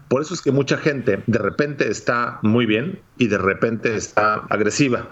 Por 0.08 0.22
eso 0.22 0.34
es 0.34 0.42
que 0.42 0.52
mucha 0.52 0.78
gente 0.78 1.24
de 1.26 1.40
repente 1.40 1.90
está 1.90 2.40
muy 2.44 2.66
bien 2.66 3.00
y 3.18 3.28
de 3.28 3.38
repente 3.38 3.96
está 3.96 4.44
agresiva 4.50 5.08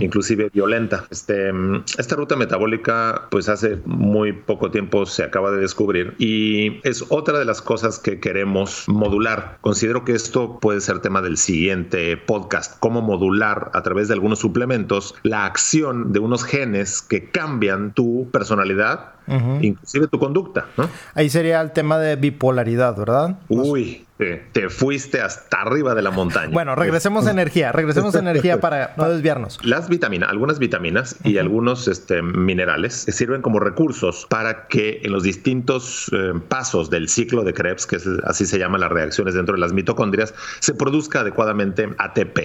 inclusive 0.00 0.50
violenta. 0.52 1.04
Este, 1.10 1.50
esta 1.98 2.16
ruta 2.16 2.36
metabólica, 2.36 3.26
pues 3.30 3.48
hace 3.48 3.78
muy 3.84 4.32
poco 4.32 4.70
tiempo 4.70 5.06
se 5.06 5.22
acaba 5.22 5.50
de 5.50 5.58
descubrir 5.58 6.14
y 6.18 6.80
es 6.88 7.04
otra 7.08 7.38
de 7.38 7.44
las 7.44 7.62
cosas 7.62 7.98
que 7.98 8.20
queremos 8.20 8.84
modular. 8.88 9.58
Considero 9.60 10.04
que 10.04 10.12
esto 10.12 10.58
puede 10.60 10.80
ser 10.80 11.00
tema 11.00 11.22
del 11.22 11.36
siguiente 11.36 12.16
podcast, 12.16 12.78
cómo 12.80 13.02
modular 13.02 13.70
a 13.74 13.82
través 13.82 14.08
de 14.08 14.14
algunos 14.14 14.38
suplementos 14.38 15.14
la 15.22 15.44
acción 15.44 16.12
de 16.12 16.20
unos 16.20 16.44
genes 16.44 17.02
que 17.02 17.30
cambian 17.30 17.92
tu 17.92 18.28
personalidad 18.32 19.12
inclusive 19.60 20.06
tu 20.06 20.18
conducta. 20.18 20.66
Ahí 21.14 21.28
sería 21.28 21.60
el 21.60 21.72
tema 21.72 21.98
de 21.98 22.16
bipolaridad, 22.16 22.96
¿verdad? 22.96 23.38
Uy, 23.48 24.06
te, 24.18 24.68
fuiste 24.68 25.20
hasta 25.20 25.62
arriba 25.62 25.94
de 25.94 26.02
la 26.02 26.10
montaña. 26.10 26.52
bueno, 26.52 26.74
regresemos 26.74 27.26
a 27.26 27.30
energía, 27.30 27.70
regresemos 27.70 28.14
a 28.16 28.18
energía 28.18 28.60
para 28.60 28.94
no 28.96 29.08
desviarnos. 29.08 29.64
Las 29.64 29.88
vitaminas, 29.88 30.28
algunas 30.28 30.58
vitaminas 30.58 31.16
y 31.22 31.38
algunos 31.38 31.86
este, 31.86 32.20
minerales 32.22 33.06
sirven 33.08 33.42
como 33.42 33.60
recursos 33.60 34.26
para 34.28 34.66
que 34.66 35.00
en 35.04 35.12
los 35.12 35.22
distintos 35.22 36.10
eh, 36.12 36.32
pasos 36.48 36.90
del 36.90 37.08
ciclo 37.08 37.44
de 37.44 37.54
Krebs, 37.54 37.86
que 37.86 37.98
así 38.24 38.44
se 38.44 38.58
llaman 38.58 38.80
las 38.80 38.90
reacciones 38.90 39.34
dentro 39.34 39.54
de 39.54 39.60
las 39.60 39.72
mitocondrias, 39.72 40.34
se 40.58 40.74
produzca 40.74 41.20
adecuadamente 41.20 41.88
ATP. 41.96 42.38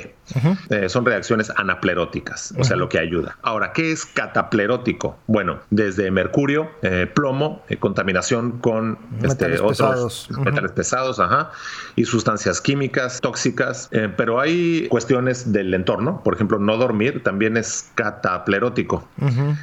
Eh, 0.70 0.90
son 0.90 1.06
reacciones 1.06 1.52
anapleróticas, 1.56 2.54
o 2.58 2.64
sea, 2.64 2.78
lo 2.78 2.88
que 2.88 3.00
ayuda. 3.00 3.38
Ahora, 3.42 3.74
¿qué 3.74 3.92
es 3.92 4.06
cataplerótico? 4.06 5.18
Bueno, 5.28 5.60
desde 5.72 6.12
mercurio, 6.12 6.70
eh, 6.84 7.08
plomo, 7.12 7.64
contaminación 7.80 8.60
con 8.60 9.00
este, 9.24 9.60
otros 9.60 10.30
metales 10.38 10.72
pesados, 10.72 11.20
ajá 11.20 11.52
y 11.96 12.06
sustancias 12.06 12.62
químicas 12.62 13.20
tóxicas, 13.22 13.90
eh, 13.92 14.12
pero 14.16 14.40
hay 14.40 14.88
cuestiones 14.90 15.52
del 15.52 15.74
entorno, 15.74 16.22
por 16.24 16.34
ejemplo, 16.36 16.60
no 16.60 16.78
dormir 16.78 17.24
también 17.24 17.58
es 17.58 17.90
cataplerótico. 17.96 19.08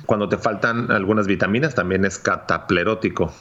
Cuando 0.06 0.28
te 0.28 0.38
faltan 0.38 0.90
algunas 0.90 1.26
vitaminas 1.26 1.74
también 1.74 2.04
es 2.04 2.18
cataplerótico. 2.18 3.32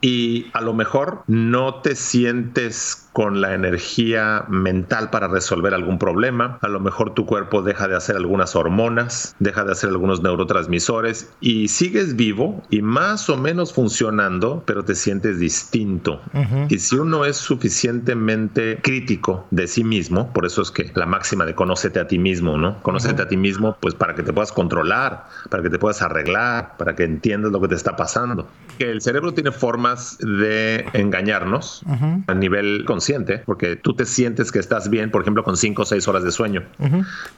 Y 0.00 0.46
a 0.52 0.60
lo 0.60 0.74
mejor 0.74 1.22
no 1.26 1.76
te 1.76 1.94
sientes 1.94 3.07
con 3.18 3.40
la 3.40 3.52
energía 3.52 4.44
mental 4.46 5.10
para 5.10 5.26
resolver 5.26 5.74
algún 5.74 5.98
problema. 5.98 6.56
A 6.62 6.68
lo 6.68 6.78
mejor 6.78 7.14
tu 7.14 7.26
cuerpo 7.26 7.62
deja 7.62 7.88
de 7.88 7.96
hacer 7.96 8.14
algunas 8.14 8.54
hormonas, 8.54 9.34
deja 9.40 9.64
de 9.64 9.72
hacer 9.72 9.90
algunos 9.90 10.22
neurotransmisores 10.22 11.28
y 11.40 11.66
sigues 11.66 12.14
vivo 12.14 12.62
y 12.70 12.80
más 12.80 13.28
o 13.28 13.36
menos 13.36 13.72
funcionando, 13.72 14.62
pero 14.66 14.84
te 14.84 14.94
sientes 14.94 15.40
distinto. 15.40 16.20
Y 16.68 16.78
si 16.78 16.94
uno 16.94 17.24
es 17.24 17.36
suficientemente 17.38 18.78
crítico 18.84 19.48
de 19.50 19.66
sí 19.66 19.82
mismo, 19.82 20.32
por 20.32 20.46
eso 20.46 20.62
es 20.62 20.70
que 20.70 20.92
la 20.94 21.06
máxima 21.06 21.44
de 21.44 21.56
conócete 21.56 21.98
a 21.98 22.06
ti 22.06 22.20
mismo, 22.20 22.56
¿no? 22.56 22.80
Conócete 22.82 23.22
a 23.22 23.26
ti 23.26 23.36
mismo, 23.36 23.76
pues 23.80 23.96
para 23.96 24.14
que 24.14 24.22
te 24.22 24.32
puedas 24.32 24.52
controlar, 24.52 25.26
para 25.50 25.64
que 25.64 25.70
te 25.70 25.80
puedas 25.80 26.02
arreglar, 26.02 26.76
para 26.76 26.94
que 26.94 27.02
entiendas 27.02 27.50
lo 27.50 27.60
que 27.60 27.66
te 27.66 27.74
está 27.74 27.96
pasando. 27.96 28.46
Que 28.78 28.92
el 28.92 29.02
cerebro 29.02 29.34
tiene 29.34 29.50
formas 29.50 30.18
de 30.18 30.86
engañarnos 30.92 31.82
a 32.28 32.34
nivel 32.34 32.84
consciente, 32.84 33.07
porque 33.44 33.76
tú 33.76 33.94
te 33.94 34.04
sientes 34.04 34.52
que 34.52 34.58
estás 34.58 34.90
bien, 34.90 35.10
por 35.10 35.22
ejemplo, 35.22 35.44
con 35.44 35.56
5 35.56 35.82
o 35.82 35.84
6 35.84 36.08
horas 36.08 36.24
de 36.24 36.32
sueño. 36.32 36.64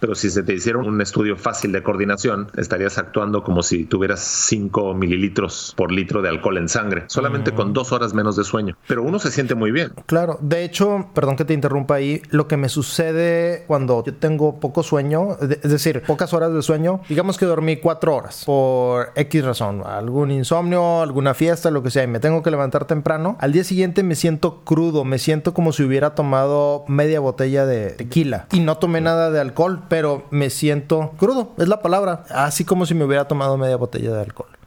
Pero 0.01 0.15
si 0.15 0.31
se 0.31 0.43
te 0.43 0.55
hiciera 0.55 0.79
un 0.79 1.01
estudio 1.01 1.37
fácil 1.37 1.73
de 1.73 1.83
coordinación, 1.83 2.51
estarías 2.57 2.99
actuando 2.99 3.43
como 3.43 3.63
si 3.63 3.85
tuvieras 3.85 4.21
5 4.21 4.95
mililitros 4.95 5.75
por 5.77 5.93
litro 5.93 6.23
de 6.23 6.29
alcohol 6.29 6.59
en 6.59 6.69
sangre, 6.69 7.05
solamente 7.07 7.53
con 7.53 7.73
dos 7.73 7.93
horas 7.93 8.15
menos 8.15 8.37
de 8.37 8.45
sueño. 8.45 8.77
Pero 8.87 9.03
uno 9.03 9.19
se 9.19 9.31
siente 9.31 9.55
muy 9.55 9.71
bien. 9.71 9.93
Claro, 10.07 10.39
de 10.41 10.65
hecho, 10.65 11.09
perdón 11.15 11.37
que 11.37 11.45
te 11.45 11.55
interrumpa 11.55 11.95
ahí, 11.97 12.23
lo 12.31 12.49
que 12.49 12.57
me 12.57 12.69
sucede 12.69 13.65
cuando 13.67 14.03
yo 14.05 14.15
tengo 14.15 14.59
poco 14.61 14.83
sueño, 14.83 15.37
es 15.41 15.71
decir, 15.71 16.03
pocas 16.07 16.33
horas 16.33 16.53
de 16.53 16.63
sueño, 16.63 17.01
digamos 17.09 17.39
que 17.39 17.47
dormí 17.47 17.77
4 17.77 18.15
horas 18.15 18.45
por 18.45 19.13
X 19.15 19.45
razón, 19.45 19.83
algún 19.85 20.31
insomnio, 20.31 21.03
alguna 21.03 21.35
fiesta, 21.35 21.71
lo 21.71 21.83
que 21.83 21.91
sea, 21.91 22.05
y 22.05 22.07
me 22.07 22.21
tengo 22.21 22.43
que 22.43 22.51
levantar 22.51 22.87
temprano, 22.87 23.37
al 23.41 23.53
día 23.53 23.65
siguiente 23.65 24.03
me 24.03 24.15
siento 24.15 24.63
crudo, 24.65 25.05
me 25.05 25.19
siento 25.19 25.53
como 25.55 25.60
si 25.73 25.83
hubiera 25.83 26.15
tomado 26.15 26.85
media 26.89 27.21
botella 27.21 27.67
de 27.67 27.91
tequila 27.91 28.47
y 28.53 28.61
no 28.61 28.79
tomé 28.79 29.01
nada 29.01 29.31
de 29.31 29.41
alcohol, 29.41 29.85
pero 29.89 30.25
me 30.31 30.51
siento 30.51 31.13
crudo, 31.19 31.53
es 31.59 31.69
la 31.69 31.83
palabra, 31.83 32.25
así 32.31 32.65
como 32.65 32.87
si 32.87 32.95
me 32.95 33.05
hubiera 33.05 33.29
tomado 33.29 33.57
media 33.57 33.77
botella 33.77 34.13
de 34.13 34.21
alcohol. 34.21 34.60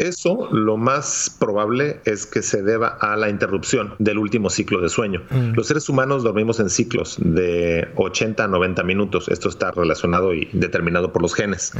Eso 0.00 0.48
lo 0.50 0.78
más 0.78 1.36
probable 1.38 2.00
es 2.06 2.24
que 2.24 2.40
se 2.42 2.62
deba 2.62 2.96
a 3.00 3.16
la 3.16 3.28
interrupción 3.28 3.94
del 3.98 4.16
último 4.16 4.48
ciclo 4.48 4.80
de 4.80 4.88
sueño. 4.88 5.22
Mm. 5.28 5.52
Los 5.54 5.66
seres 5.66 5.90
humanos 5.90 6.22
dormimos 6.22 6.58
en 6.58 6.70
ciclos 6.70 7.18
de 7.20 7.86
80 7.96 8.44
a 8.44 8.48
90 8.48 8.82
minutos. 8.82 9.28
Esto 9.28 9.50
está 9.50 9.72
relacionado 9.72 10.32
y 10.32 10.48
determinado 10.54 11.12
por 11.12 11.20
los 11.20 11.34
genes. 11.34 11.72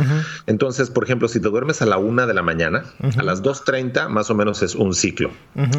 Entonces, 0.46 0.90
por 0.90 1.04
ejemplo, 1.04 1.28
si 1.28 1.40
te 1.40 1.48
duermes 1.48 1.80
a 1.80 1.86
la 1.86 1.96
1 1.96 2.26
de 2.26 2.34
la 2.34 2.42
mañana, 2.42 2.84
a 3.16 3.22
las 3.22 3.42
2.30 3.42 4.08
más 4.10 4.28
o 4.28 4.34
menos 4.34 4.62
es 4.62 4.74
un 4.74 4.92
ciclo. 4.92 5.30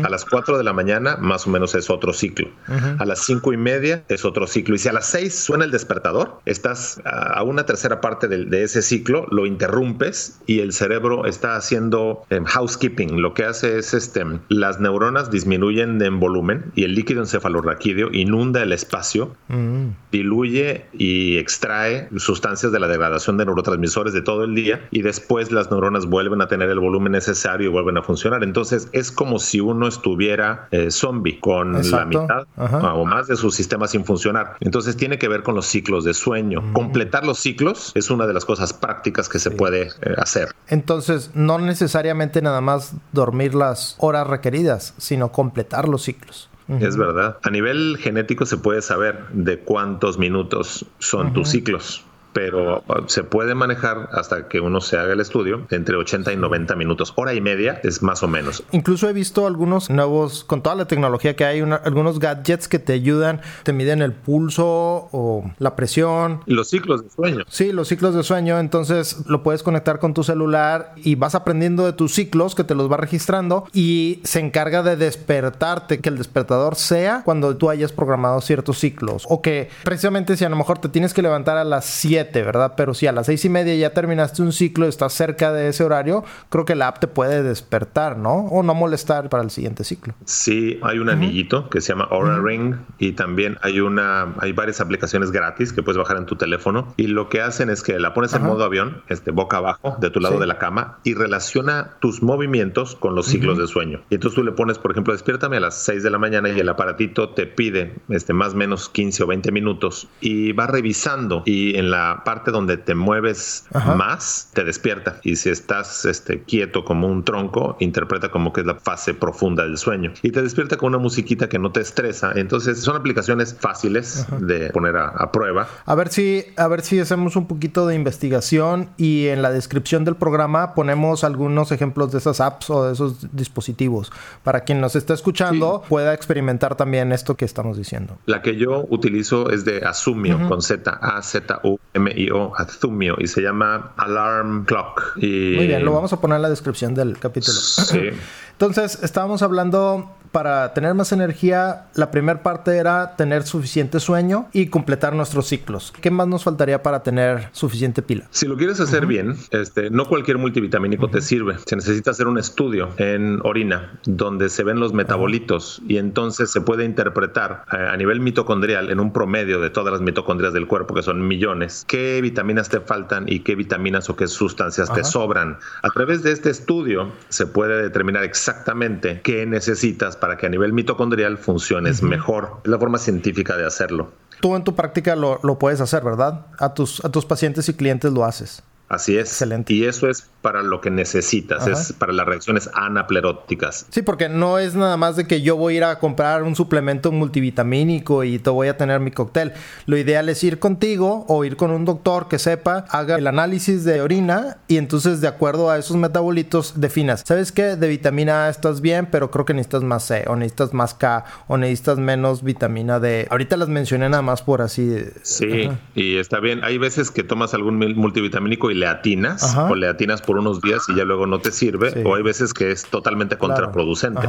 A 0.03 0.09
las 0.09 0.25
4 0.25 0.57
de 0.57 0.63
la 0.63 0.73
mañana 0.73 1.17
más 1.17 1.45
o 1.45 1.51
menos 1.51 1.75
es 1.75 1.91
otro 1.91 2.11
ciclo. 2.11 2.49
A 2.97 3.05
las 3.05 3.19
5 3.19 3.53
y 3.53 3.57
media 3.57 4.03
es 4.07 4.25
otro 4.25 4.47
ciclo. 4.47 4.73
Y 4.73 4.79
si 4.79 4.89
a 4.89 4.93
las 4.93 5.05
6 5.09 5.35
suena 5.35 5.65
el 5.65 5.69
despertador, 5.69 6.39
estás 6.45 6.99
a 7.05 7.43
una 7.43 7.67
tercera 7.67 8.01
parte 8.01 8.27
de, 8.27 8.45
de 8.45 8.63
ese 8.63 8.81
ciclo, 8.81 9.27
lo 9.29 9.45
interrumpes 9.45 10.39
y 10.47 10.61
el 10.61 10.73
cerebro 10.73 11.27
está 11.27 11.55
haciendo 11.55 12.25
housekeeping, 12.45 13.21
lo 13.21 13.33
que 13.33 13.45
hace 13.45 13.77
es 13.77 13.93
este, 13.93 14.25
las 14.49 14.79
neuronas 14.79 15.31
disminuyen 15.31 16.01
en 16.01 16.19
volumen 16.19 16.71
y 16.75 16.83
el 16.83 16.95
líquido 16.95 17.21
encefalorraquídeo 17.21 18.09
inunda 18.11 18.61
el 18.61 18.71
espacio, 18.71 19.35
mm. 19.49 19.87
diluye 20.11 20.85
y 20.93 21.37
extrae 21.37 22.09
sustancias 22.17 22.71
de 22.71 22.79
la 22.79 22.87
degradación 22.87 23.37
de 23.37 23.45
neurotransmisores 23.45 24.13
de 24.13 24.21
todo 24.21 24.43
el 24.43 24.55
día 24.55 24.87
y 24.91 25.01
después 25.01 25.51
las 25.51 25.71
neuronas 25.71 26.05
vuelven 26.05 26.41
a 26.41 26.47
tener 26.47 26.69
el 26.69 26.79
volumen 26.79 27.11
necesario 27.11 27.67
y 27.67 27.71
vuelven 27.71 27.97
a 27.97 28.03
funcionar. 28.03 28.43
Entonces 28.43 28.89
es 28.93 29.11
como 29.11 29.39
si 29.39 29.59
uno 29.59 29.87
estuviera 29.87 30.67
eh, 30.71 30.91
zombie 30.91 31.39
con 31.39 31.73
la 31.89 32.05
mitad 32.05 32.47
o 32.57 33.05
más 33.05 33.27
de 33.27 33.35
su 33.35 33.51
sistema 33.51 33.87
sin 33.87 34.05
funcionar. 34.05 34.55
Entonces 34.59 34.95
tiene 34.95 35.17
que 35.17 35.27
ver 35.27 35.43
con 35.43 35.55
los 35.55 35.65
ciclos 35.65 36.05
de 36.05 36.13
sueño. 36.13 36.61
Mm. 36.61 36.73
Completar 36.73 37.25
los 37.25 37.39
ciclos 37.39 37.91
es 37.95 38.09
una 38.09 38.27
de 38.27 38.33
las 38.33 38.45
cosas 38.45 38.73
prácticas 38.73 39.27
que 39.27 39.39
se 39.39 39.51
puede 39.51 39.89
eh, 40.01 40.15
hacer. 40.17 40.49
Entonces 40.67 41.31
no 41.33 41.59
necesariamente 41.59 42.20
nada 42.41 42.61
más 42.61 42.93
dormir 43.11 43.55
las 43.55 43.95
horas 43.99 44.27
requeridas, 44.27 44.93
sino 44.97 45.31
completar 45.31 45.87
los 45.87 46.03
ciclos. 46.03 46.49
Es 46.79 46.95
verdad. 46.95 47.37
A 47.43 47.49
nivel 47.49 47.97
genético 47.99 48.45
se 48.45 48.57
puede 48.57 48.81
saber 48.81 49.27
de 49.33 49.59
cuántos 49.59 50.17
minutos 50.17 50.85
son 50.99 51.33
tus 51.33 51.49
ciclos 51.49 52.05
pero 52.33 52.83
uh, 52.87 53.07
se 53.07 53.23
puede 53.23 53.55
manejar 53.55 54.09
hasta 54.11 54.47
que 54.47 54.59
uno 54.59 54.81
se 54.81 54.97
haga 54.97 55.13
el 55.13 55.19
estudio 55.19 55.65
entre 55.69 55.95
80 55.95 56.33
y 56.33 56.37
90 56.37 56.75
minutos. 56.75 57.13
Hora 57.15 57.33
y 57.33 57.41
media 57.41 57.79
es 57.83 58.01
más 58.01 58.23
o 58.23 58.27
menos. 58.27 58.63
Incluso 58.71 59.09
he 59.09 59.13
visto 59.13 59.47
algunos 59.47 59.89
nuevos, 59.89 60.43
con 60.43 60.61
toda 60.61 60.75
la 60.75 60.85
tecnología 60.85 61.35
que 61.35 61.45
hay, 61.45 61.61
algunos 61.61 62.19
gadgets 62.19 62.67
que 62.67 62.79
te 62.79 62.93
ayudan, 62.93 63.41
te 63.63 63.73
miden 63.73 64.01
el 64.01 64.13
pulso 64.13 65.09
o 65.11 65.51
la 65.59 65.75
presión. 65.75 66.41
Los 66.45 66.69
ciclos 66.69 67.03
de 67.03 67.09
sueño. 67.09 67.43
Sí, 67.47 67.71
los 67.71 67.87
ciclos 67.87 68.15
de 68.15 68.23
sueño. 68.23 68.59
Entonces 68.59 69.25
lo 69.27 69.43
puedes 69.43 69.63
conectar 69.63 69.99
con 69.99 70.13
tu 70.13 70.23
celular 70.23 70.93
y 70.97 71.15
vas 71.15 71.35
aprendiendo 71.35 71.85
de 71.85 71.93
tus 71.93 72.13
ciclos 72.13 72.55
que 72.55 72.63
te 72.63 72.75
los 72.75 72.91
va 72.91 72.97
registrando 72.97 73.67
y 73.73 74.21
se 74.23 74.39
encarga 74.39 74.83
de 74.83 74.95
despertarte, 74.95 75.99
que 75.99 76.09
el 76.09 76.17
despertador 76.17 76.75
sea 76.75 77.21
cuando 77.25 77.55
tú 77.57 77.69
hayas 77.69 77.91
programado 77.91 78.41
ciertos 78.41 78.79
ciclos. 78.79 79.25
O 79.29 79.41
que 79.41 79.69
precisamente 79.83 80.37
si 80.37 80.45
a 80.45 80.49
lo 80.49 80.55
mejor 80.55 80.79
te 80.79 80.89
tienes 80.89 81.13
que 81.13 81.21
levantar 81.21 81.57
a 81.57 81.63
las 81.63 81.85
7 81.85 82.20
¿verdad? 82.33 82.73
Pero 82.77 82.93
si 82.93 83.07
a 83.07 83.11
las 83.11 83.25
seis 83.25 83.43
y 83.45 83.49
media 83.49 83.75
ya 83.75 83.93
terminaste 83.93 84.41
un 84.41 84.53
ciclo, 84.53 84.87
estás 84.87 85.13
cerca 85.13 85.51
de 85.51 85.69
ese 85.69 85.83
horario, 85.83 86.23
creo 86.49 86.65
que 86.65 86.75
la 86.75 86.87
app 86.87 86.99
te 86.99 87.07
puede 87.07 87.43
despertar, 87.43 88.17
¿no? 88.17 88.47
O 88.47 88.63
no 88.63 88.73
molestar 88.73 89.29
para 89.29 89.43
el 89.43 89.49
siguiente 89.49 89.83
ciclo. 89.83 90.13
Sí, 90.25 90.79
hay 90.83 90.99
un 90.99 91.09
anillito 91.09 91.69
que 91.69 91.81
se 91.81 91.89
llama 91.89 92.07
Aura 92.11 92.39
Ring 92.39 92.75
y 92.99 93.13
también 93.13 93.57
hay 93.61 93.79
una, 93.79 94.33
hay 94.39 94.51
varias 94.53 94.81
aplicaciones 94.81 95.31
gratis 95.31 95.73
que 95.73 95.83
puedes 95.83 95.97
bajar 95.97 96.17
en 96.17 96.25
tu 96.25 96.35
teléfono 96.35 96.93
y 96.97 97.07
lo 97.07 97.29
que 97.29 97.41
hacen 97.41 97.69
es 97.69 97.81
que 97.81 97.99
la 97.99 98.13
pones 98.13 98.33
en 98.33 98.43
modo 98.43 98.63
avión, 98.63 99.01
este, 99.09 99.31
boca 99.31 99.57
abajo, 99.57 99.97
de 99.99 100.09
tu 100.09 100.19
lado 100.19 100.39
de 100.39 100.47
la 100.47 100.57
cama 100.57 100.99
y 101.03 101.13
relaciona 101.13 101.91
tus 101.99 102.21
movimientos 102.21 102.95
con 102.95 103.15
los 103.15 103.27
ciclos 103.27 103.57
de 103.57 103.67
sueño. 103.67 104.01
Y 104.09 104.15
entonces 104.15 104.35
tú 104.35 104.43
le 104.43 104.51
pones, 104.51 104.77
por 104.77 104.91
ejemplo, 104.91 105.13
despiértame 105.13 105.57
a 105.57 105.59
las 105.59 105.83
6 105.83 106.03
de 106.03 106.09
la 106.09 106.17
mañana 106.17 106.49
y 106.49 106.59
el 106.59 106.69
aparatito 106.69 107.29
te 107.29 107.47
pide 107.47 107.95
este, 108.09 108.33
más 108.33 108.53
o 108.53 108.57
menos 108.57 108.89
15 108.89 109.23
o 109.23 109.27
20 109.27 109.51
minutos 109.51 110.07
y 110.19 110.51
va 110.53 110.67
revisando 110.67 111.43
y 111.45 111.77
en 111.77 111.91
la 111.91 112.10
parte 112.23 112.51
donde 112.51 112.77
te 112.77 112.95
mueves 112.95 113.65
más, 113.71 114.49
te 114.53 114.63
despierta. 114.63 115.19
Y 115.23 115.35
si 115.35 115.49
estás 115.49 116.05
este, 116.05 116.43
quieto 116.43 116.83
como 116.83 117.07
un 117.07 117.23
tronco, 117.23 117.77
interpreta 117.79 118.29
como 118.29 118.53
que 118.53 118.61
es 118.61 118.67
la 118.67 118.75
fase 118.75 119.13
profunda 119.13 119.63
del 119.63 119.77
sueño. 119.77 120.13
Y 120.21 120.31
te 120.31 120.41
despierta 120.41 120.77
con 120.77 120.89
una 120.89 120.97
musiquita 120.97 121.49
que 121.49 121.59
no 121.59 121.71
te 121.71 121.81
estresa. 121.81 122.31
Entonces 122.35 122.79
son 122.79 122.95
aplicaciones 122.95 123.55
fáciles 123.59 124.25
de 124.39 124.69
poner 124.69 124.97
a, 124.97 125.31
prueba. 125.31 125.67
A 125.85 125.95
ver 125.95 126.09
si, 126.09 126.45
a 126.57 126.67
ver 126.67 126.81
si 126.81 126.99
hacemos 126.99 127.35
un 127.35 127.47
poquito 127.47 127.87
de 127.87 127.95
investigación 127.95 128.89
y 128.97 129.27
en 129.27 129.41
la 129.41 129.51
descripción 129.51 130.03
del 130.03 130.15
programa 130.15 130.73
ponemos 130.73 131.23
algunos 131.23 131.71
ejemplos 131.71 132.11
de 132.11 132.17
esas 132.17 132.41
apps 132.41 132.69
o 132.69 132.85
de 132.85 132.93
esos 132.93 133.33
dispositivos 133.33 134.11
para 134.43 134.61
quien 134.61 134.81
nos 134.81 134.95
está 134.95 135.13
escuchando 135.13 135.83
pueda 135.87 136.13
experimentar 136.13 136.75
también 136.75 137.11
esto 137.11 137.35
que 137.35 137.45
estamos 137.45 137.77
diciendo. 137.77 138.17
La 138.25 138.41
que 138.41 138.55
yo 138.55 138.85
utilizo 138.89 139.49
es 139.49 139.65
de 139.65 139.85
Asumio 139.85 140.47
con 140.47 140.61
Z 140.61 140.89
A 141.01 141.21
Z 141.21 141.59
U 141.63 141.79
M-I-O, 142.01 142.53
Azumio, 142.55 143.15
y 143.19 143.27
se 143.27 143.41
llama 143.41 143.93
Alarm 143.97 144.65
Clock. 144.65 145.17
Y... 145.17 145.55
Muy 145.55 145.67
bien, 145.67 145.85
lo 145.85 145.93
vamos 145.93 146.13
a 146.13 146.19
poner 146.19 146.37
en 146.37 146.41
la 146.43 146.49
descripción 146.49 146.93
del 146.93 147.17
capítulo. 147.17 147.57
Sí. 147.57 148.09
Entonces, 148.53 148.99
estábamos 149.01 149.41
hablando 149.41 150.15
para 150.31 150.73
tener 150.73 150.93
más 150.93 151.11
energía, 151.11 151.87
la 151.95 152.09
primera 152.11 152.41
parte 152.41 152.77
era 152.77 153.15
tener 153.15 153.43
suficiente 153.43 153.99
sueño 153.99 154.47
y 154.53 154.67
completar 154.67 155.13
nuestros 155.13 155.47
ciclos. 155.47 155.93
¿Qué 155.99 156.09
más 156.09 156.27
nos 156.27 156.43
faltaría 156.43 156.81
para 156.81 157.03
tener 157.03 157.49
suficiente 157.51 158.01
pila? 158.01 158.27
Si 158.31 158.47
lo 158.47 158.55
quieres 158.57 158.79
hacer 158.79 159.05
bien, 159.05 159.35
este, 159.51 159.89
no 159.89 160.05
cualquier 160.05 160.37
multivitamínico 160.37 161.09
te 161.09 161.21
sirve. 161.21 161.57
Se 161.65 161.75
necesita 161.75 162.11
hacer 162.11 162.27
un 162.27 162.37
estudio 162.37 162.89
en 162.97 163.39
orina 163.43 163.99
donde 164.05 164.49
se 164.49 164.63
ven 164.63 164.79
los 164.79 164.93
metabolitos 164.93 165.81
y 165.87 165.97
entonces 165.97 166.49
se 166.49 166.61
puede 166.61 166.85
interpretar 166.85 167.65
eh, 167.71 167.77
a 167.77 167.97
nivel 167.97 168.21
mitocondrial 168.21 168.89
en 168.89 168.99
un 168.99 169.11
promedio 169.11 169.59
de 169.59 169.69
todas 169.69 169.91
las 169.91 170.01
mitocondrias 170.01 170.53
del 170.53 170.67
cuerpo, 170.67 170.93
que 170.93 171.03
son 171.03 171.27
millones, 171.27 171.83
qué 171.91 172.21
vitaminas 172.21 172.69
te 172.69 172.79
faltan 172.79 173.25
y 173.27 173.41
qué 173.41 173.53
vitaminas 173.53 174.09
o 174.09 174.15
qué 174.15 174.25
sustancias 174.29 174.93
te 174.93 175.03
sobran. 175.03 175.57
A 175.83 175.89
través 175.89 176.23
de 176.23 176.31
este 176.31 176.49
estudio 176.49 177.11
se 177.27 177.47
puede 177.47 177.83
determinar 177.83 178.23
exactamente 178.23 179.19
qué 179.21 179.45
necesitas 179.45 180.15
para 180.15 180.37
que 180.37 180.45
a 180.45 180.49
nivel 180.49 180.71
mitocondrial 180.71 181.37
funciones 181.37 182.01
mejor. 182.01 182.61
Es 182.63 182.71
la 182.71 182.79
forma 182.79 182.97
científica 182.97 183.57
de 183.57 183.65
hacerlo. 183.65 184.13
Tú 184.39 184.55
en 184.55 184.63
tu 184.63 184.73
práctica 184.73 185.17
lo, 185.17 185.59
puedes 185.59 185.81
hacer, 185.81 186.01
¿verdad? 186.01 186.45
A 186.59 186.73
tus, 186.73 187.03
a 187.03 187.09
tus 187.09 187.25
pacientes 187.25 187.67
y 187.67 187.73
clientes 187.73 188.13
lo 188.13 188.23
haces. 188.23 188.63
Así 188.87 189.17
es. 189.17 189.27
Excelente. 189.27 189.73
Y 189.73 189.83
eso 189.83 190.07
es 190.07 190.29
para 190.41 190.63
lo 190.63 190.81
que 190.81 190.89
necesitas, 190.89 191.67
es 191.67 191.93
para 191.93 192.13
las 192.13 192.25
reacciones 192.25 192.69
anapleróticas. 192.73 193.85
Sí, 193.89 194.01
porque 194.01 194.29
no 194.29 194.57
es 194.57 194.75
nada 194.75 194.97
más 194.97 195.15
de 195.15 195.27
que 195.27 195.41
yo 195.41 195.55
voy 195.55 195.75
a 195.75 195.77
ir 195.77 195.83
a 195.83 195.99
comprar 195.99 196.43
un 196.43 196.55
suplemento 196.55 197.11
multivitamínico 197.11 198.23
y 198.23 198.39
te 198.39 198.49
voy 198.49 198.67
a 198.67 198.77
tener 198.77 198.99
mi 198.99 199.11
cóctel. 199.11 199.53
Lo 199.85 199.97
ideal 199.97 200.29
es 200.29 200.43
ir 200.43 200.59
contigo 200.59 201.25
o 201.27 201.45
ir 201.45 201.57
con 201.57 201.71
un 201.71 201.85
doctor 201.85 202.27
que 202.27 202.39
sepa, 202.39 202.85
haga 202.89 203.17
el 203.17 203.27
análisis 203.27 203.83
de 203.83 204.01
orina 204.01 204.57
y 204.67 204.77
entonces 204.77 205.21
de 205.21 205.27
acuerdo 205.27 205.69
a 205.69 205.77
esos 205.77 205.97
metabolitos 205.97 206.79
definas, 206.79 207.23
¿sabes 207.25 207.51
qué? 207.51 207.75
De 207.75 207.87
vitamina 207.87 208.45
A 208.45 208.49
estás 208.49 208.81
bien, 208.81 209.07
pero 209.11 209.29
creo 209.29 209.45
que 209.45 209.53
necesitas 209.53 209.83
más 209.83 210.05
C 210.05 210.25
o 210.27 210.35
necesitas 210.35 210.73
más 210.73 210.93
K 210.93 211.25
o 211.47 211.57
necesitas 211.57 211.97
menos 211.97 212.43
vitamina 212.43 212.99
D. 212.99 213.27
Ahorita 213.29 213.57
las 213.57 213.69
mencioné 213.69 214.09
nada 214.09 214.23
más 214.23 214.41
por 214.41 214.61
así. 214.61 215.05
Sí, 215.21 215.69
y 215.93 216.17
está 216.17 216.39
bien. 216.39 216.63
Hay 216.63 216.77
veces 216.77 217.11
que 217.11 217.23
tomas 217.23 217.53
algún 217.53 217.77
multivitamínico 217.95 218.71
y 218.71 218.75
le 218.75 218.87
atinas 218.87 219.55
o 219.55 219.75
le 219.75 219.87
atinas 219.87 220.21
por 220.21 220.30
unos 220.37 220.61
días 220.61 220.83
y 220.89 220.95
ya 220.95 221.05
luego 221.05 221.27
no 221.27 221.39
te 221.39 221.51
sirve, 221.51 222.03
o 222.05 222.15
hay 222.15 222.23
veces 222.23 222.53
que 222.53 222.71
es 222.71 222.85
totalmente 222.85 223.37
contraproducente. 223.37 224.27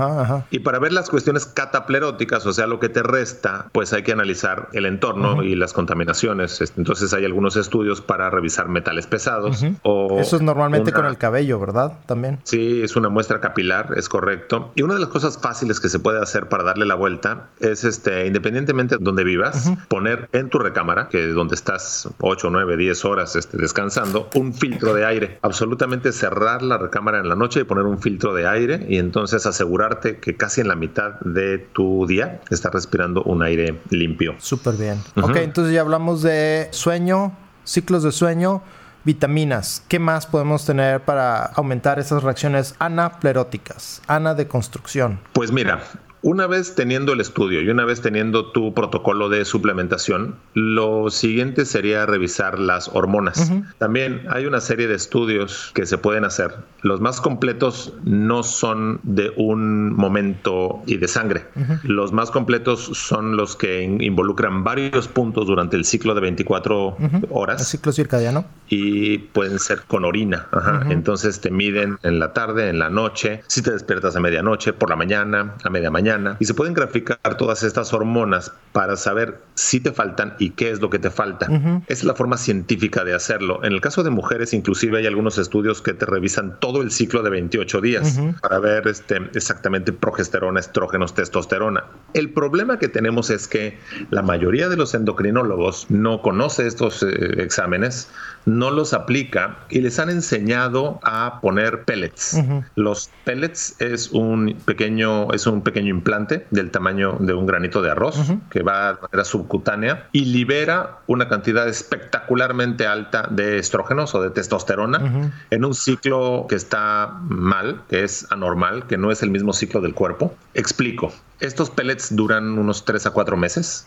Y 0.50 0.60
para 0.60 0.78
ver 0.78 0.92
las 0.92 1.10
cuestiones 1.10 1.46
catapleróticas, 1.46 2.44
o 2.46 2.52
sea, 2.52 2.66
lo 2.66 2.80
que 2.80 2.88
te 2.88 3.02
resta, 3.02 3.68
pues 3.72 3.92
hay 3.92 4.02
que 4.02 4.12
analizar 4.12 4.68
el 4.72 4.86
entorno 4.86 5.42
y 5.42 5.54
las 5.54 5.72
contaminaciones. 5.72 6.60
Entonces 6.76 7.12
hay 7.12 7.24
algunos 7.24 7.56
estudios 7.56 8.00
para 8.00 8.30
revisar 8.30 8.68
metales 8.68 9.06
pesados. 9.06 9.64
o 9.82 10.18
Eso 10.18 10.36
es 10.36 10.42
normalmente 10.42 10.92
con 10.92 11.06
el 11.06 11.18
cabello, 11.18 11.58
¿verdad? 11.58 11.98
También. 12.06 12.40
Sí, 12.44 12.82
es 12.82 12.96
una 12.96 13.08
muestra 13.08 13.40
capilar, 13.40 13.94
es 13.96 14.08
correcto. 14.08 14.72
Y 14.74 14.82
una 14.82 14.94
de 14.94 15.00
las 15.00 15.08
cosas 15.08 15.38
fáciles 15.38 15.80
que 15.80 15.88
se 15.88 15.98
puede 15.98 16.20
hacer 16.20 16.48
para 16.48 16.64
darle 16.64 16.86
la 16.86 16.94
vuelta 16.94 17.48
es, 17.60 17.84
este, 17.84 18.26
independientemente 18.26 18.96
de 18.96 19.04
donde 19.04 19.24
vivas, 19.24 19.70
poner 19.88 20.28
en 20.32 20.48
tu 20.48 20.58
recámara, 20.58 21.08
que 21.08 21.28
es 21.28 21.34
donde 21.34 21.54
estás 21.54 22.08
8, 22.20 22.48
9, 22.50 22.76
10 22.76 23.04
horas 23.04 23.36
este, 23.36 23.58
descansando, 23.58 24.28
un 24.34 24.54
filtro 24.54 24.94
de 24.94 25.04
aire. 25.04 25.38
Absolutamente 25.42 25.91
cerrar 26.12 26.62
la 26.62 26.78
recámara 26.78 27.18
en 27.18 27.28
la 27.28 27.36
noche 27.36 27.60
y 27.60 27.64
poner 27.64 27.84
un 27.84 28.00
filtro 28.00 28.34
de 28.34 28.46
aire 28.46 28.86
y 28.88 28.96
entonces 28.96 29.44
asegurarte 29.44 30.18
que 30.18 30.36
casi 30.36 30.62
en 30.62 30.68
la 30.68 30.76
mitad 30.76 31.20
de 31.20 31.58
tu 31.58 32.06
día 32.06 32.40
estás 32.50 32.72
respirando 32.72 33.22
un 33.24 33.42
aire 33.42 33.80
limpio. 33.90 34.34
Súper 34.38 34.74
bien. 34.74 34.98
Ok, 35.20 35.36
entonces 35.36 35.74
ya 35.74 35.82
hablamos 35.82 36.22
de 36.22 36.68
sueño, 36.70 37.36
ciclos 37.64 38.02
de 38.02 38.12
sueño 38.12 38.62
vitaminas. 39.04 39.84
¿Qué 39.88 39.98
más 39.98 40.26
podemos 40.26 40.64
tener 40.64 41.00
para 41.04 41.44
aumentar 41.44 41.98
esas 41.98 42.22
reacciones 42.22 42.74
anapleróticas, 42.78 44.02
ana 44.06 44.34
de 44.34 44.46
construcción? 44.46 45.20
Pues 45.32 45.52
mira, 45.52 45.82
una 46.22 46.46
vez 46.46 46.74
teniendo 46.76 47.12
el 47.12 47.20
estudio 47.20 47.60
y 47.62 47.68
una 47.68 47.84
vez 47.84 48.00
teniendo 48.00 48.52
tu 48.52 48.72
protocolo 48.74 49.28
de 49.28 49.44
suplementación, 49.44 50.36
lo 50.54 51.10
siguiente 51.10 51.64
sería 51.64 52.06
revisar 52.06 52.58
las 52.58 52.88
hormonas. 52.88 53.52
También 53.78 54.22
hay 54.30 54.46
una 54.46 54.60
serie 54.60 54.86
de 54.86 54.94
estudios 54.94 55.72
que 55.74 55.84
se 55.84 55.98
pueden 55.98 56.24
hacer. 56.24 56.54
Los 56.82 57.00
más 57.00 57.20
completos 57.20 57.92
no 58.04 58.44
son 58.44 59.00
de 59.02 59.32
un 59.36 59.94
momento 59.94 60.82
y 60.86 60.96
de 60.96 61.08
sangre. 61.08 61.44
Los 61.82 62.12
más 62.12 62.30
completos 62.30 62.90
son 62.94 63.36
los 63.36 63.56
que 63.56 63.82
involucran 63.82 64.62
varios 64.62 65.08
puntos 65.08 65.46
durante 65.46 65.76
el 65.76 65.84
ciclo 65.84 66.14
de 66.14 66.20
24 66.20 66.96
horas. 67.30 67.60
El 67.60 67.66
ciclo 67.66 67.92
circadiano. 67.92 68.44
Y 68.68 69.18
pueden 69.18 69.58
ser 69.58 69.82
con 69.88 70.04
orina. 70.04 70.46
Entonces 70.88 71.40
te 71.40 71.50
miden 71.50 71.98
en 72.04 72.20
la 72.20 72.32
tarde, 72.32 72.68
en 72.68 72.78
la 72.78 72.90
noche, 72.90 73.42
si 73.48 73.60
te 73.60 73.72
despiertas 73.72 74.14
a 74.14 74.20
medianoche, 74.20 74.72
por 74.72 74.88
la 74.88 74.96
mañana, 74.96 75.56
a 75.64 75.70
media 75.70 75.90
mañana 75.90 76.11
y 76.38 76.44
se 76.44 76.54
pueden 76.54 76.74
graficar 76.74 77.36
todas 77.36 77.62
estas 77.62 77.92
hormonas 77.92 78.52
para 78.72 78.96
saber 78.96 79.40
si 79.54 79.80
te 79.80 79.92
faltan 79.92 80.34
y 80.38 80.50
qué 80.50 80.70
es 80.70 80.80
lo 80.80 80.90
que 80.90 80.98
te 80.98 81.10
falta. 81.10 81.48
Es 81.86 82.04
la 82.04 82.14
forma 82.14 82.36
científica 82.36 83.04
de 83.04 83.14
hacerlo. 83.14 83.62
En 83.64 83.72
el 83.72 83.80
caso 83.80 84.02
de 84.02 84.10
mujeres, 84.10 84.52
inclusive 84.52 84.98
hay 84.98 85.06
algunos 85.06 85.38
estudios 85.38 85.82
que 85.82 85.92
te 85.92 86.06
revisan 86.06 86.58
todo 86.60 86.82
el 86.82 86.90
ciclo 86.90 87.22
de 87.22 87.30
28 87.30 87.80
días 87.80 88.18
para 88.40 88.58
ver 88.58 88.88
este, 88.88 89.16
exactamente 89.34 89.92
progesterona, 89.92 90.60
estrógenos, 90.60 91.14
testosterona. 91.14 91.84
El 92.14 92.30
problema 92.30 92.78
que 92.78 92.88
tenemos 92.88 93.30
es 93.30 93.48
que 93.48 93.78
la 94.10 94.22
mayoría 94.22 94.68
de 94.68 94.76
los 94.76 94.94
endocrinólogos 94.94 95.90
no 95.90 96.22
conoce 96.22 96.66
estos 96.66 97.02
eh, 97.02 97.42
exámenes, 97.42 98.08
no 98.44 98.70
los 98.70 98.92
aplica 98.92 99.58
y 99.70 99.80
les 99.80 99.98
han 99.98 100.10
enseñado 100.10 101.00
a 101.02 101.40
poner 101.40 101.84
pellets. 101.84 102.40
Los 102.74 103.10
pellets 103.24 103.76
es 103.80 104.10
un 104.10 104.56
pequeño 104.64 105.32
es 105.32 105.46
un 105.46 105.62
pequeño 105.62 105.90
implante 106.02 106.46
del 106.50 106.70
tamaño 106.70 107.16
de 107.20 107.32
un 107.32 107.46
granito 107.46 107.80
de 107.80 107.90
arroz 107.90 108.16
que 108.50 108.62
va 108.62 108.94
de 108.94 109.00
manera 109.00 109.24
subcutánea 109.24 110.08
y 110.12 110.24
libera 110.24 110.98
una 111.06 111.28
cantidad 111.28 111.68
espectacularmente 111.68 112.86
alta 112.86 113.28
de 113.30 113.58
estrógenos 113.58 114.14
o 114.14 114.22
de 114.22 114.30
testosterona 114.30 115.32
en 115.50 115.64
un 115.64 115.74
ciclo 115.74 116.46
que 116.48 116.56
está 116.56 117.18
mal, 117.22 117.82
que 117.88 118.02
es 118.02 118.26
anormal, 118.30 118.86
que 118.86 118.98
no 118.98 119.10
es 119.12 119.22
el 119.22 119.30
mismo 119.30 119.52
ciclo 119.52 119.80
del 119.80 119.94
cuerpo. 119.94 120.34
Explico. 120.54 121.12
Estos 121.40 121.70
pellets 121.70 122.14
duran 122.14 122.56
unos 122.56 122.84
3 122.84 123.06
a 123.06 123.10
4 123.10 123.36
meses. 123.36 123.86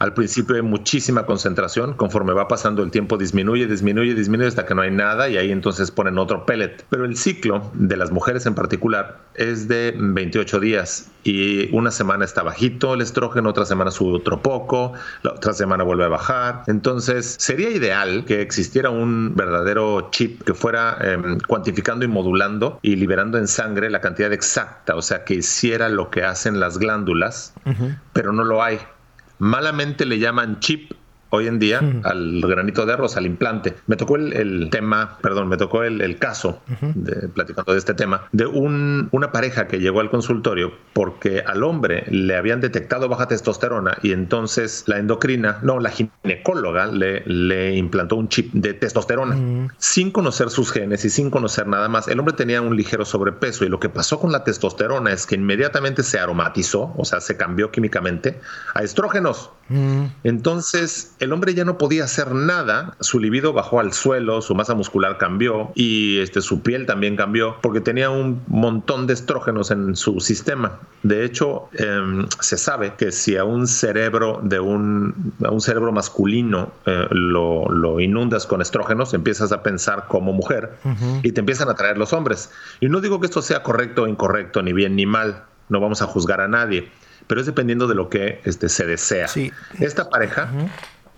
Al 0.00 0.14
principio 0.14 0.56
hay 0.56 0.62
muchísima 0.62 1.24
concentración. 1.24 1.94
Conforme 1.94 2.32
va 2.32 2.48
pasando 2.48 2.82
el 2.82 2.90
tiempo 2.90 3.16
disminuye, 3.16 3.66
disminuye, 3.66 4.14
disminuye 4.14 4.48
hasta 4.48 4.66
que 4.66 4.74
no 4.74 4.82
hay 4.82 4.90
nada 4.90 5.28
y 5.28 5.36
ahí 5.36 5.52
entonces 5.52 5.92
ponen 5.92 6.18
otro 6.18 6.44
pellet. 6.46 6.84
Pero 6.90 7.04
el 7.04 7.16
ciclo 7.16 7.70
de 7.74 7.96
las 7.96 8.10
mujeres 8.10 8.44
en 8.46 8.56
particular 8.56 9.18
es 9.34 9.68
de 9.68 9.94
28 9.96 10.58
días 10.58 11.08
y 11.22 11.55
una 11.72 11.90
semana 11.90 12.24
está 12.24 12.42
bajito 12.42 12.94
el 12.94 13.00
estrógeno, 13.00 13.50
otra 13.50 13.64
semana 13.64 13.90
sube 13.90 14.16
otro 14.16 14.42
poco, 14.42 14.92
la 15.22 15.32
otra 15.32 15.52
semana 15.52 15.84
vuelve 15.84 16.04
a 16.04 16.08
bajar. 16.08 16.62
Entonces 16.66 17.36
sería 17.38 17.70
ideal 17.70 18.24
que 18.26 18.40
existiera 18.40 18.90
un 18.90 19.34
verdadero 19.34 20.08
chip 20.10 20.42
que 20.42 20.54
fuera 20.54 20.98
em, 21.00 21.38
cuantificando 21.46 22.04
y 22.04 22.08
modulando 22.08 22.78
y 22.82 22.96
liberando 22.96 23.38
en 23.38 23.48
sangre 23.48 23.90
la 23.90 24.00
cantidad 24.00 24.32
exacta, 24.32 24.96
o 24.96 25.02
sea, 25.02 25.24
que 25.24 25.34
hiciera 25.34 25.88
lo 25.88 26.10
que 26.10 26.24
hacen 26.24 26.60
las 26.60 26.78
glándulas 26.78 27.54
pero 28.12 28.32
no 28.32 28.44
lo 28.44 28.62
hay. 28.62 28.78
Malamente 29.38 30.06
le 30.06 30.18
llaman 30.18 30.60
chip 30.60 30.92
hoy 31.36 31.46
en 31.46 31.58
día 31.58 31.80
al 32.04 32.40
granito 32.42 32.86
de 32.86 32.92
arroz, 32.92 33.16
al 33.16 33.26
implante. 33.26 33.74
Me 33.86 33.96
tocó 33.96 34.16
el, 34.16 34.68
tema, 34.70 35.18
perdón, 35.20 35.48
me 35.48 35.56
tocó 35.56 35.82
el, 35.82 36.18
caso, 36.18 36.60
de, 36.94 37.28
platicando 37.28 37.72
de 37.72 37.78
este 37.78 37.94
tema, 37.94 38.28
de 38.32 38.46
un, 38.46 39.08
una 39.12 39.32
pareja 39.32 39.66
que 39.66 39.78
llegó 39.78 40.00
al 40.00 40.10
consultorio 40.10 40.72
porque 40.92 41.42
al 41.46 41.62
hombre 41.62 42.04
le 42.08 42.36
habían 42.36 42.60
detectado 42.60 43.08
baja 43.08 43.28
testosterona 43.28 43.98
y 44.02 44.12
entonces 44.12 44.84
la 44.86 44.98
endocrina, 44.98 45.58
no, 45.62 45.78
la 45.78 45.90
ginecóloga 45.90 46.86
le, 46.86 47.22
le 47.26 47.76
implantó 47.76 48.16
un 48.16 48.28
chip 48.28 48.52
de 48.52 48.74
testosterona 48.74 49.68
sin 49.78 50.10
conocer 50.10 50.50
sus 50.50 50.72
genes 50.72 51.04
y 51.04 51.10
sin 51.10 51.30
conocer 51.30 51.66
nada 51.66 51.88
más. 51.88 52.08
El 52.08 52.18
hombre 52.18 52.34
tenía 52.34 52.60
un 52.62 52.76
ligero 52.76 53.04
sobrepeso 53.04 53.64
y 53.64 53.68
lo 53.68 53.80
que 53.80 53.88
pasó 53.88 54.18
con 54.18 54.32
la 54.32 54.44
testosterona 54.44 55.12
es 55.12 55.26
que 55.26 55.34
inmediatamente 55.34 56.02
se 56.02 56.18
aromatizó, 56.18 56.94
o 56.96 57.04
sea, 57.04 57.20
se 57.20 57.36
cambió 57.36 57.70
químicamente 57.70 58.40
a 58.74 58.82
estrógenos. 58.82 59.50
Entonces, 60.22 61.16
el 61.18 61.25
hombre 61.32 61.54
ya 61.54 61.64
no 61.64 61.78
podía 61.78 62.04
hacer 62.04 62.32
nada, 62.34 62.96
su 63.00 63.18
libido 63.18 63.52
bajó 63.52 63.80
al 63.80 63.92
suelo, 63.92 64.42
su 64.42 64.54
masa 64.54 64.74
muscular 64.74 65.18
cambió 65.18 65.70
y 65.74 66.18
este, 66.18 66.40
su 66.40 66.62
piel 66.62 66.86
también 66.86 67.16
cambió 67.16 67.56
porque 67.62 67.80
tenía 67.80 68.10
un 68.10 68.42
montón 68.48 69.06
de 69.06 69.14
estrógenos 69.14 69.70
en 69.70 69.96
su 69.96 70.20
sistema. 70.20 70.78
De 71.02 71.24
hecho, 71.24 71.68
em, 71.74 72.26
se 72.40 72.56
sabe 72.58 72.94
que 72.96 73.12
si 73.12 73.36
a 73.36 73.44
un 73.44 73.66
cerebro 73.66 74.40
de 74.42 74.60
un, 74.60 75.32
a 75.44 75.50
un 75.50 75.60
cerebro 75.60 75.92
masculino 75.92 76.72
eh, 76.84 77.06
lo, 77.10 77.68
lo, 77.70 78.00
inundas 78.00 78.46
con 78.46 78.60
estrógenos, 78.60 79.14
empiezas 79.14 79.52
a 79.52 79.62
pensar 79.62 80.06
como 80.08 80.32
mujer 80.32 80.72
y 81.22 81.32
te 81.32 81.40
empiezan 81.40 81.68
a 81.68 81.74
traer 81.74 81.98
los 81.98 82.12
hombres. 82.12 82.50
Y 82.80 82.88
no 82.88 83.00
digo 83.00 83.20
que 83.20 83.26
esto 83.26 83.42
sea 83.42 83.62
correcto 83.62 84.02
o 84.02 84.06
incorrecto, 84.06 84.62
ni 84.62 84.72
bien 84.72 84.96
ni 84.96 85.06
mal, 85.06 85.44
no 85.68 85.80
vamos 85.80 86.02
a 86.02 86.06
juzgar 86.06 86.40
a 86.40 86.48
nadie 86.48 86.90
pero 87.26 87.40
es 87.40 87.46
dependiendo 87.46 87.86
de 87.86 87.94
lo 87.94 88.08
que 88.08 88.40
este, 88.44 88.68
se 88.68 88.86
desea. 88.86 89.26
Esta 89.80 90.08
pareja 90.08 90.50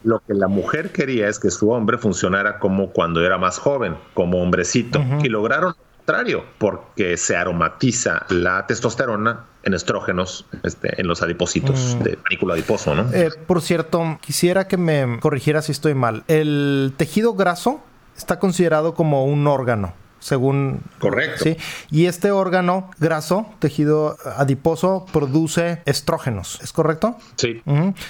lo 0.08 0.20
que 0.20 0.32
la 0.32 0.48
mujer 0.48 0.90
quería 0.90 1.28
es 1.28 1.38
que 1.38 1.50
su 1.50 1.70
hombre 1.70 1.98
funcionara 1.98 2.58
como 2.58 2.90
cuando 2.90 3.22
era 3.22 3.36
más 3.36 3.58
joven, 3.58 3.96
como 4.14 4.42
hombrecito, 4.42 5.04
y 5.22 5.28
lograron 5.28 5.74
lo 5.76 5.96
contrario, 5.98 6.44
porque 6.56 7.18
se 7.18 7.36
aromatiza 7.36 8.24
la 8.30 8.66
testosterona 8.66 9.44
en 9.64 9.74
estrógenos 9.74 10.46
este, 10.62 10.98
en 10.98 11.06
los 11.06 11.20
adipocitos 11.20 11.94
mm. 12.00 12.02
de 12.04 12.16
panículo 12.16 12.54
adiposo, 12.54 12.94
¿no? 12.94 13.12
Eh, 13.12 13.28
por 13.46 13.60
cierto, 13.60 14.18
quisiera 14.22 14.66
que 14.66 14.78
me 14.78 15.20
corrigiera 15.20 15.60
si 15.60 15.72
estoy 15.72 15.92
mal. 15.92 16.24
El 16.26 16.94
tejido 16.96 17.34
graso 17.34 17.82
está 18.16 18.38
considerado 18.38 18.94
como 18.94 19.26
un 19.26 19.46
órgano 19.46 19.92
según... 20.20 20.82
Correcto. 20.98 21.44
¿sí? 21.44 21.56
Y 21.90 22.06
este 22.06 22.30
órgano 22.30 22.90
graso, 22.98 23.46
tejido 23.58 24.16
adiposo, 24.36 25.06
produce 25.12 25.82
estrógenos, 25.84 26.60
¿es 26.62 26.72
correcto? 26.72 27.16
Sí. 27.36 27.62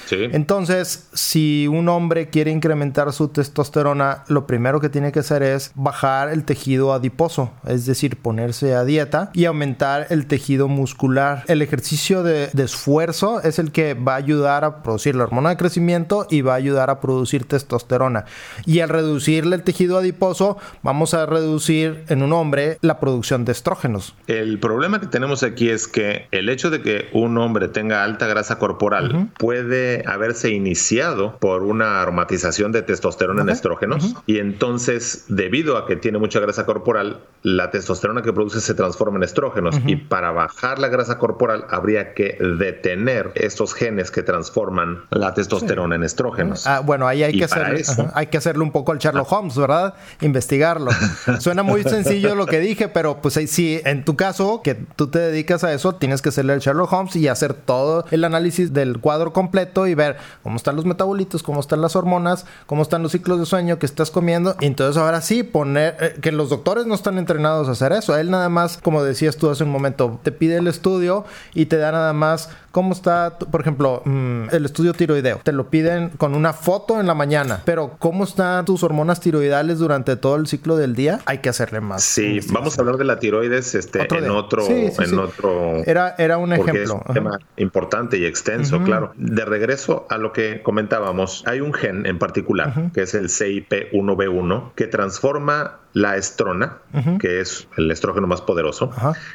sí. 0.06 0.28
Entonces, 0.32 1.08
si 1.12 1.66
un 1.68 1.88
hombre 1.88 2.28
quiere 2.28 2.50
incrementar 2.50 3.12
su 3.12 3.28
testosterona, 3.28 4.24
lo 4.28 4.46
primero 4.46 4.80
que 4.80 4.88
tiene 4.88 5.12
que 5.12 5.20
hacer 5.20 5.42
es 5.42 5.72
bajar 5.74 6.30
el 6.30 6.44
tejido 6.44 6.92
adiposo, 6.92 7.52
es 7.66 7.86
decir, 7.86 8.16
ponerse 8.16 8.74
a 8.74 8.84
dieta 8.84 9.30
y 9.34 9.44
aumentar 9.44 10.06
el 10.10 10.26
tejido 10.26 10.68
muscular. 10.68 11.44
El 11.48 11.62
ejercicio 11.62 12.22
de, 12.22 12.48
de 12.52 12.64
esfuerzo 12.64 13.42
es 13.42 13.58
el 13.58 13.72
que 13.72 13.94
va 13.94 14.14
a 14.14 14.16
ayudar 14.16 14.64
a 14.64 14.82
producir 14.82 15.14
la 15.14 15.24
hormona 15.24 15.50
de 15.50 15.56
crecimiento 15.56 16.26
y 16.30 16.42
va 16.42 16.54
a 16.54 16.56
ayudar 16.56 16.90
a 16.90 17.00
producir 17.00 17.46
testosterona. 17.46 18.24
Y 18.66 18.80
al 18.80 18.88
reducirle 18.88 19.56
el 19.56 19.62
tejido 19.62 19.98
adiposo, 19.98 20.58
vamos 20.82 21.14
a 21.14 21.26
reducir 21.26 21.97
en 22.08 22.22
un 22.22 22.32
hombre 22.32 22.78
la 22.80 23.00
producción 23.00 23.44
de 23.44 23.52
estrógenos. 23.52 24.14
El 24.26 24.58
problema 24.58 25.00
que 25.00 25.06
tenemos 25.06 25.42
aquí 25.42 25.70
es 25.70 25.88
que 25.88 26.26
el 26.30 26.48
hecho 26.48 26.70
de 26.70 26.82
que 26.82 27.08
un 27.12 27.38
hombre 27.38 27.68
tenga 27.68 28.04
alta 28.04 28.26
grasa 28.26 28.58
corporal 28.58 29.30
puede 29.38 30.04
haberse 30.06 30.50
iniciado 30.50 31.36
por 31.38 31.62
una 31.62 32.02
aromatización 32.02 32.72
de 32.72 32.82
testosterona 32.82 33.42
en 33.42 33.48
estrógenos 33.48 34.14
y 34.26 34.38
entonces 34.38 35.24
debido 35.28 35.76
a 35.76 35.86
que 35.86 35.96
tiene 35.96 36.18
mucha 36.18 36.40
grasa 36.40 36.66
corporal, 36.66 37.20
la 37.42 37.70
testosterona 37.70 38.22
que 38.22 38.32
produce 38.32 38.60
se 38.60 38.74
transforma 38.74 39.18
en 39.18 39.22
estrógenos 39.22 39.76
y 39.86 39.96
para 39.96 40.32
bajar 40.32 40.78
la 40.78 40.88
grasa 40.88 41.18
corporal 41.18 41.66
habría 41.70 42.14
que 42.14 42.36
detener 42.58 43.32
estos 43.34 43.74
genes 43.74 44.10
que 44.10 44.22
transforman 44.22 45.04
la 45.10 45.34
testosterona 45.34 45.96
en 45.96 46.02
estrógenos. 46.02 46.66
Ah, 46.66 46.80
bueno, 46.80 47.06
ahí 47.06 47.22
hay 47.22 47.36
que, 47.36 47.44
hacer, 47.44 47.82
hay 48.14 48.26
que 48.26 48.38
hacerle 48.38 48.62
un 48.62 48.72
poco 48.72 48.92
al 48.92 48.98
Sherlock 48.98 49.30
Holmes, 49.30 49.56
¿verdad? 49.56 49.94
Investigarlo. 50.20 50.90
Suena 51.38 51.62
muy 51.62 51.84
sencillo 52.04 52.34
lo 52.34 52.46
que 52.46 52.60
dije, 52.60 52.88
pero 52.88 53.20
pues 53.20 53.34
sí, 53.34 53.80
en 53.84 54.04
tu 54.04 54.16
caso, 54.16 54.62
que 54.62 54.74
tú 54.74 55.08
te 55.08 55.18
dedicas 55.18 55.64
a 55.64 55.72
eso, 55.72 55.94
tienes 55.94 56.22
que 56.22 56.30
hacerle 56.30 56.52
al 56.52 56.60
Sherlock 56.60 56.92
Holmes 56.92 57.16
y 57.16 57.28
hacer 57.28 57.54
todo 57.54 58.04
el 58.10 58.24
análisis 58.24 58.72
del 58.72 58.98
cuadro 58.98 59.32
completo 59.32 59.86
y 59.86 59.94
ver 59.94 60.16
cómo 60.42 60.56
están 60.56 60.76
los 60.76 60.84
metabolitos, 60.84 61.42
cómo 61.42 61.60
están 61.60 61.80
las 61.80 61.96
hormonas, 61.96 62.46
cómo 62.66 62.82
están 62.82 63.02
los 63.02 63.12
ciclos 63.12 63.38
de 63.38 63.46
sueño 63.46 63.78
que 63.78 63.86
estás 63.86 64.10
comiendo. 64.10 64.56
Entonces 64.60 65.00
ahora 65.00 65.20
sí, 65.20 65.42
poner 65.42 65.96
eh, 66.00 66.14
que 66.20 66.32
los 66.32 66.50
doctores 66.50 66.86
no 66.86 66.94
están 66.94 67.18
entrenados 67.18 67.68
a 67.68 67.72
hacer 67.72 67.92
eso. 67.92 68.16
Él 68.16 68.30
nada 68.30 68.48
más, 68.48 68.78
como 68.78 69.02
decías 69.02 69.36
tú 69.36 69.50
hace 69.50 69.64
un 69.64 69.70
momento, 69.70 70.20
te 70.22 70.32
pide 70.32 70.56
el 70.56 70.66
estudio 70.66 71.24
y 71.54 71.66
te 71.66 71.76
da 71.76 71.92
nada 71.92 72.12
más 72.12 72.48
cómo 72.70 72.92
está, 72.92 73.38
por 73.38 73.60
ejemplo, 73.60 74.02
mm, 74.04 74.48
el 74.52 74.64
estudio 74.64 74.92
tiroideo. 74.92 75.40
Te 75.42 75.52
lo 75.52 75.68
piden 75.70 76.10
con 76.10 76.34
una 76.34 76.52
foto 76.52 77.00
en 77.00 77.06
la 77.06 77.14
mañana, 77.14 77.62
pero 77.64 77.96
cómo 77.98 78.24
están 78.24 78.64
tus 78.64 78.82
hormonas 78.82 79.20
tiroidales 79.20 79.78
durante 79.78 80.16
todo 80.16 80.36
el 80.36 80.46
ciclo 80.46 80.76
del 80.76 80.94
día, 80.94 81.20
hay 81.26 81.38
que 81.38 81.48
hacerle 81.48 81.77
más. 81.80 82.04
Sí, 82.04 82.40
vamos 82.50 82.78
a 82.78 82.82
hablar 82.82 82.96
de 82.96 83.04
la 83.04 83.18
tiroides 83.18 83.74
este, 83.74 84.02
en 84.02 84.30
otro, 84.30 84.66
en 84.68 85.18
otro. 85.18 85.76
Era, 85.84 86.14
era 86.18 86.38
un 86.38 86.52
ejemplo. 86.52 86.82
Es 86.82 86.90
un 86.90 87.14
tema 87.14 87.38
importante 87.56 88.18
y 88.18 88.26
extenso, 88.26 88.82
claro. 88.82 89.12
De 89.16 89.44
regreso 89.44 90.06
a 90.10 90.18
lo 90.18 90.32
que 90.32 90.62
comentábamos, 90.62 91.44
hay 91.46 91.60
un 91.60 91.72
gen 91.72 92.06
en 92.06 92.18
particular 92.18 92.90
que 92.92 93.02
es 93.02 93.14
el 93.14 93.28
CIP1B1 93.28 94.72
que 94.74 94.86
transforma 94.86 95.78
la 95.92 96.16
estrona, 96.16 96.78
que 97.18 97.40
es 97.40 97.66
el 97.76 97.90
estrógeno 97.90 98.26
más 98.26 98.40
poderoso, 98.40 98.90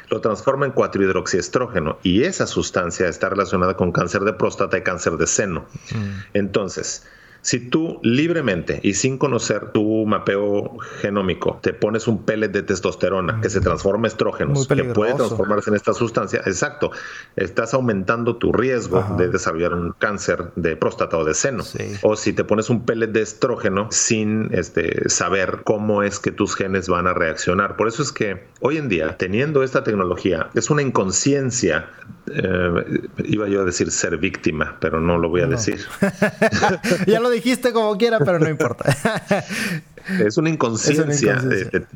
lo 0.08 0.20
transforma 0.20 0.66
en 0.66 0.74
4-hidroxiestrógeno 0.74 1.98
y 2.02 2.24
esa 2.24 2.46
sustancia 2.46 3.08
está 3.08 3.28
relacionada 3.28 3.76
con 3.76 3.92
cáncer 3.92 4.22
de 4.22 4.32
próstata 4.32 4.78
y 4.78 4.82
cáncer 4.82 5.16
de 5.16 5.26
seno. 5.26 5.66
Mm. 5.90 6.18
Entonces, 6.34 7.06
si 7.44 7.60
tú 7.60 8.00
libremente 8.02 8.80
y 8.82 8.94
sin 8.94 9.18
conocer 9.18 9.70
tu 9.72 10.06
mapeo 10.06 10.78
genómico 11.02 11.58
te 11.60 11.74
pones 11.74 12.08
un 12.08 12.24
pellet 12.24 12.48
de 12.48 12.62
testosterona 12.62 13.42
que 13.42 13.50
se 13.50 13.60
transforma 13.60 14.08
en 14.08 14.12
estrógenos, 14.12 14.66
que 14.66 14.82
puede 14.84 15.12
transformarse 15.12 15.68
en 15.68 15.76
esta 15.76 15.92
sustancia, 15.92 16.40
exacto, 16.46 16.90
estás 17.36 17.74
aumentando 17.74 18.36
tu 18.36 18.50
riesgo 18.50 19.04
de 19.18 19.28
desarrollar 19.28 19.74
un 19.74 19.92
cáncer 19.92 20.52
de 20.56 20.74
próstata 20.76 21.18
o 21.18 21.24
de 21.24 21.34
seno. 21.34 21.64
O 22.00 22.16
si 22.16 22.32
te 22.32 22.44
pones 22.44 22.70
un 22.70 22.86
pellet 22.86 23.08
de 23.08 23.20
estrógeno 23.20 23.88
sin 23.90 24.48
este, 24.52 25.10
saber 25.10 25.60
cómo 25.64 26.02
es 26.02 26.20
que 26.20 26.30
tus 26.30 26.56
genes 26.56 26.88
van 26.88 27.06
a 27.06 27.12
reaccionar. 27.12 27.76
Por 27.76 27.88
eso 27.88 28.02
es 28.02 28.10
que 28.10 28.46
hoy 28.60 28.78
en 28.78 28.88
día, 28.88 29.18
teniendo 29.18 29.62
esta 29.62 29.84
tecnología, 29.84 30.48
es 30.54 30.70
una 30.70 30.80
inconsciencia, 30.80 31.90
eh, 32.26 33.02
iba 33.24 33.48
yo 33.48 33.60
a 33.60 33.64
decir 33.64 33.90
ser 33.90 34.16
víctima, 34.16 34.78
pero 34.80 34.98
no 35.00 35.18
lo 35.18 35.28
voy 35.28 35.42
a 35.42 35.46
decir. 35.46 35.80
ya 37.06 37.20
lo 37.20 37.33
dijiste 37.34 37.72
como 37.72 37.96
quiera, 37.96 38.18
pero 38.18 38.38
no 38.38 38.48
importa. 38.48 38.96
es 40.24 40.36
una 40.36 40.50
inconsciencia, 40.50 41.42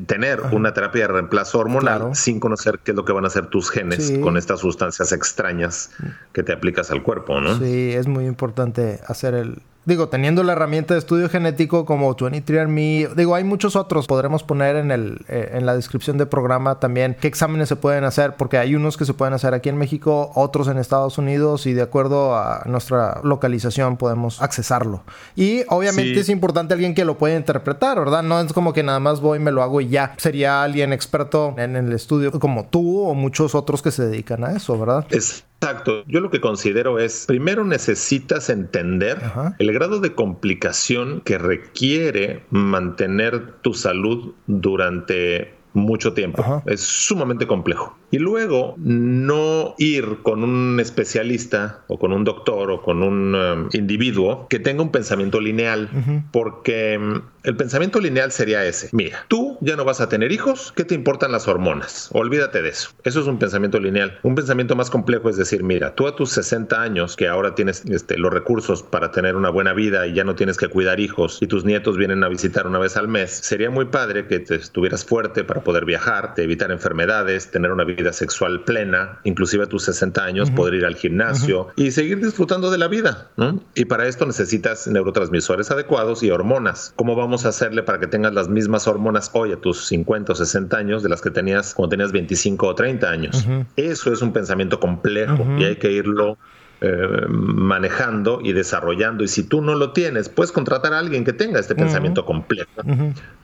tener 0.06 0.40
una 0.52 0.72
terapia 0.72 1.02
de 1.02 1.12
reemplazo 1.12 1.58
hormonal 1.58 2.14
sin 2.14 2.40
conocer 2.40 2.80
qué 2.82 2.92
es 2.92 2.96
lo 2.96 3.04
que 3.04 3.12
van 3.12 3.24
a 3.24 3.28
hacer 3.28 3.46
tus 3.46 3.70
genes 3.70 4.12
con 4.22 4.36
estas 4.36 4.60
sustancias 4.60 5.12
extrañas 5.12 5.90
que 6.32 6.42
te 6.42 6.52
aplicas 6.52 6.90
al 6.90 7.02
cuerpo, 7.02 7.40
¿no? 7.40 7.58
Sí, 7.58 7.92
es 7.92 8.06
muy 8.06 8.26
importante 8.26 9.00
hacer 9.06 9.34
el, 9.34 9.62
digo, 9.88 10.08
teniendo 10.08 10.42
la 10.42 10.52
herramienta 10.52 10.92
de 10.92 11.00
estudio 11.00 11.30
genético 11.30 11.86
como 11.86 12.14
23andMe, 12.14 13.14
digo, 13.14 13.34
hay 13.34 13.42
muchos 13.42 13.74
otros, 13.74 14.06
podremos 14.06 14.42
poner 14.42 14.76
en, 14.76 14.90
el, 14.90 15.24
eh, 15.28 15.52
en 15.54 15.64
la 15.64 15.74
descripción 15.74 16.18
del 16.18 16.28
programa 16.28 16.78
también 16.78 17.16
qué 17.18 17.26
exámenes 17.26 17.70
se 17.70 17.76
pueden 17.76 18.04
hacer, 18.04 18.36
porque 18.36 18.58
hay 18.58 18.74
unos 18.74 18.98
que 18.98 19.06
se 19.06 19.14
pueden 19.14 19.32
hacer 19.32 19.54
aquí 19.54 19.70
en 19.70 19.78
México, 19.78 20.30
otros 20.34 20.68
en 20.68 20.76
Estados 20.76 21.16
Unidos 21.16 21.66
y 21.66 21.72
de 21.72 21.80
acuerdo 21.80 22.36
a 22.36 22.64
nuestra 22.66 23.20
localización 23.24 23.96
podemos 23.96 24.42
accesarlo. 24.42 25.02
Y 25.34 25.62
obviamente 25.68 26.20
es 26.20 26.28
importante 26.28 26.74
alguien 26.74 26.94
que 26.94 27.06
lo 27.06 27.16
pueda 27.16 27.36
interpretar, 27.36 27.98
¿verdad? 27.98 28.22
No 28.22 28.40
es 28.40 28.52
como 28.52 28.74
que 28.74 28.82
nada 28.82 29.00
más 29.00 29.20
voy 29.20 29.38
me 29.38 29.52
lo 29.52 29.62
hago 29.62 29.80
y 29.80 29.88
ya. 29.88 30.12
Sería 30.18 30.62
alguien 30.62 30.92
experto 30.92 31.54
en 31.56 31.76
el 31.76 31.92
estudio 31.94 32.30
como 32.38 32.66
tú 32.66 33.00
o 33.00 33.14
muchos 33.14 33.54
otros 33.54 33.80
que 33.80 33.90
se 33.90 34.06
dedican 34.06 34.44
a 34.44 34.52
eso, 34.52 34.78
¿verdad? 34.78 35.06
Es 35.08 35.44
Exacto. 35.60 36.04
Yo 36.06 36.20
lo 36.20 36.30
que 36.30 36.40
considero 36.40 36.98
es, 36.98 37.26
primero 37.26 37.64
necesitas 37.64 38.48
entender 38.48 39.20
el 39.58 39.72
grado 39.72 39.98
de 40.00 40.14
complicación 40.14 41.20
que 41.22 41.36
requiere 41.36 42.44
mantener 42.50 43.54
tu 43.62 43.74
salud 43.74 44.34
durante 44.46 45.54
mucho 45.72 46.12
tiempo. 46.14 46.62
Es 46.66 46.80
sumamente 46.80 47.46
complejo. 47.46 47.96
Y 48.10 48.18
luego 48.18 48.74
no 48.78 49.74
ir 49.78 50.18
con 50.22 50.42
un 50.42 50.80
especialista 50.80 51.80
o 51.88 51.98
con 51.98 52.12
un 52.12 52.24
doctor 52.24 52.70
o 52.70 52.82
con 52.82 53.02
un 53.02 53.34
um, 53.34 53.68
individuo 53.72 54.46
que 54.48 54.58
tenga 54.58 54.82
un 54.82 54.90
pensamiento 54.90 55.40
lineal, 55.40 55.90
porque 56.32 56.98
um, 56.98 57.20
el 57.44 57.56
pensamiento 57.56 58.00
lineal 58.00 58.32
sería 58.32 58.64
ese. 58.64 58.88
Mira, 58.92 59.26
tú 59.28 59.58
ya 59.60 59.76
no 59.76 59.84
vas 59.84 60.00
a 60.00 60.08
tener 60.08 60.32
hijos, 60.32 60.72
¿qué 60.74 60.84
te 60.84 60.94
importan 60.94 61.32
las 61.32 61.48
hormonas? 61.48 62.08
Olvídate 62.12 62.62
de 62.62 62.70
eso. 62.70 62.90
Eso 63.04 63.20
es 63.20 63.26
un 63.26 63.38
pensamiento 63.38 63.78
lineal. 63.78 64.18
Un 64.22 64.34
pensamiento 64.34 64.74
más 64.74 64.90
complejo 64.90 65.28
es 65.28 65.36
decir, 65.36 65.62
mira, 65.62 65.94
tú 65.94 66.06
a 66.06 66.16
tus 66.16 66.30
60 66.30 66.80
años, 66.80 67.16
que 67.16 67.28
ahora 67.28 67.54
tienes 67.54 67.84
este, 67.86 68.16
los 68.16 68.32
recursos 68.32 68.82
para 68.82 69.10
tener 69.12 69.36
una 69.36 69.50
buena 69.50 69.74
vida 69.74 70.06
y 70.06 70.14
ya 70.14 70.24
no 70.24 70.34
tienes 70.34 70.56
que 70.56 70.68
cuidar 70.68 70.98
hijos 71.00 71.38
y 71.40 71.46
tus 71.46 71.64
nietos 71.64 71.96
vienen 71.96 72.24
a 72.24 72.28
visitar 72.28 72.66
una 72.66 72.78
vez 72.78 72.96
al 72.96 73.08
mes, 73.08 73.30
sería 73.30 73.70
muy 73.70 73.86
padre 73.86 74.26
que 74.26 74.38
te 74.40 74.54
estuvieras 74.54 75.04
fuerte 75.04 75.44
para 75.44 75.62
poder 75.62 75.84
viajar, 75.84 76.34
te 76.34 76.42
evitar 76.42 76.70
enfermedades, 76.70 77.50
tener 77.50 77.70
una 77.70 77.84
vida 77.84 77.97
sexual 78.12 78.62
plena, 78.64 79.18
inclusive 79.24 79.64
a 79.64 79.66
tus 79.66 79.84
60 79.84 80.24
años, 80.24 80.50
poder 80.50 80.74
ir 80.74 80.84
al 80.84 80.96
gimnasio 80.96 81.68
y 81.76 81.90
seguir 81.90 82.22
disfrutando 82.24 82.70
de 82.70 82.78
la 82.78 82.88
vida. 82.88 83.28
Y 83.74 83.84
para 83.86 84.06
esto 84.06 84.26
necesitas 84.26 84.86
neurotransmisores 84.86 85.70
adecuados 85.70 86.22
y 86.22 86.30
hormonas. 86.30 86.92
¿Cómo 86.96 87.16
vamos 87.16 87.44
a 87.44 87.50
hacerle 87.50 87.82
para 87.82 87.98
que 87.98 88.06
tengas 88.06 88.32
las 88.32 88.48
mismas 88.48 88.86
hormonas 88.86 89.30
hoy 89.32 89.52
a 89.52 89.56
tus 89.56 89.86
50 89.86 90.32
o 90.32 90.34
60 90.34 90.76
años 90.76 91.02
de 91.02 91.08
las 91.08 91.20
que 91.20 91.30
tenías 91.30 91.74
cuando 91.74 91.90
tenías 91.90 92.12
25 92.12 92.66
o 92.66 92.74
30 92.74 93.10
años? 93.10 93.46
Eso 93.76 94.12
es 94.12 94.22
un 94.22 94.32
pensamiento 94.32 94.80
complejo 94.80 95.46
y 95.58 95.64
hay 95.64 95.76
que 95.76 95.90
irlo 95.90 96.38
eh, 96.80 97.26
manejando 97.28 98.40
y 98.42 98.52
desarrollando. 98.52 99.24
Y 99.24 99.28
si 99.28 99.42
tú 99.42 99.60
no 99.62 99.74
lo 99.74 99.92
tienes, 99.92 100.28
puedes 100.28 100.52
contratar 100.52 100.92
a 100.92 101.00
alguien 101.00 101.24
que 101.24 101.32
tenga 101.32 101.58
este 101.58 101.74
pensamiento 101.74 102.24
complejo 102.24 102.70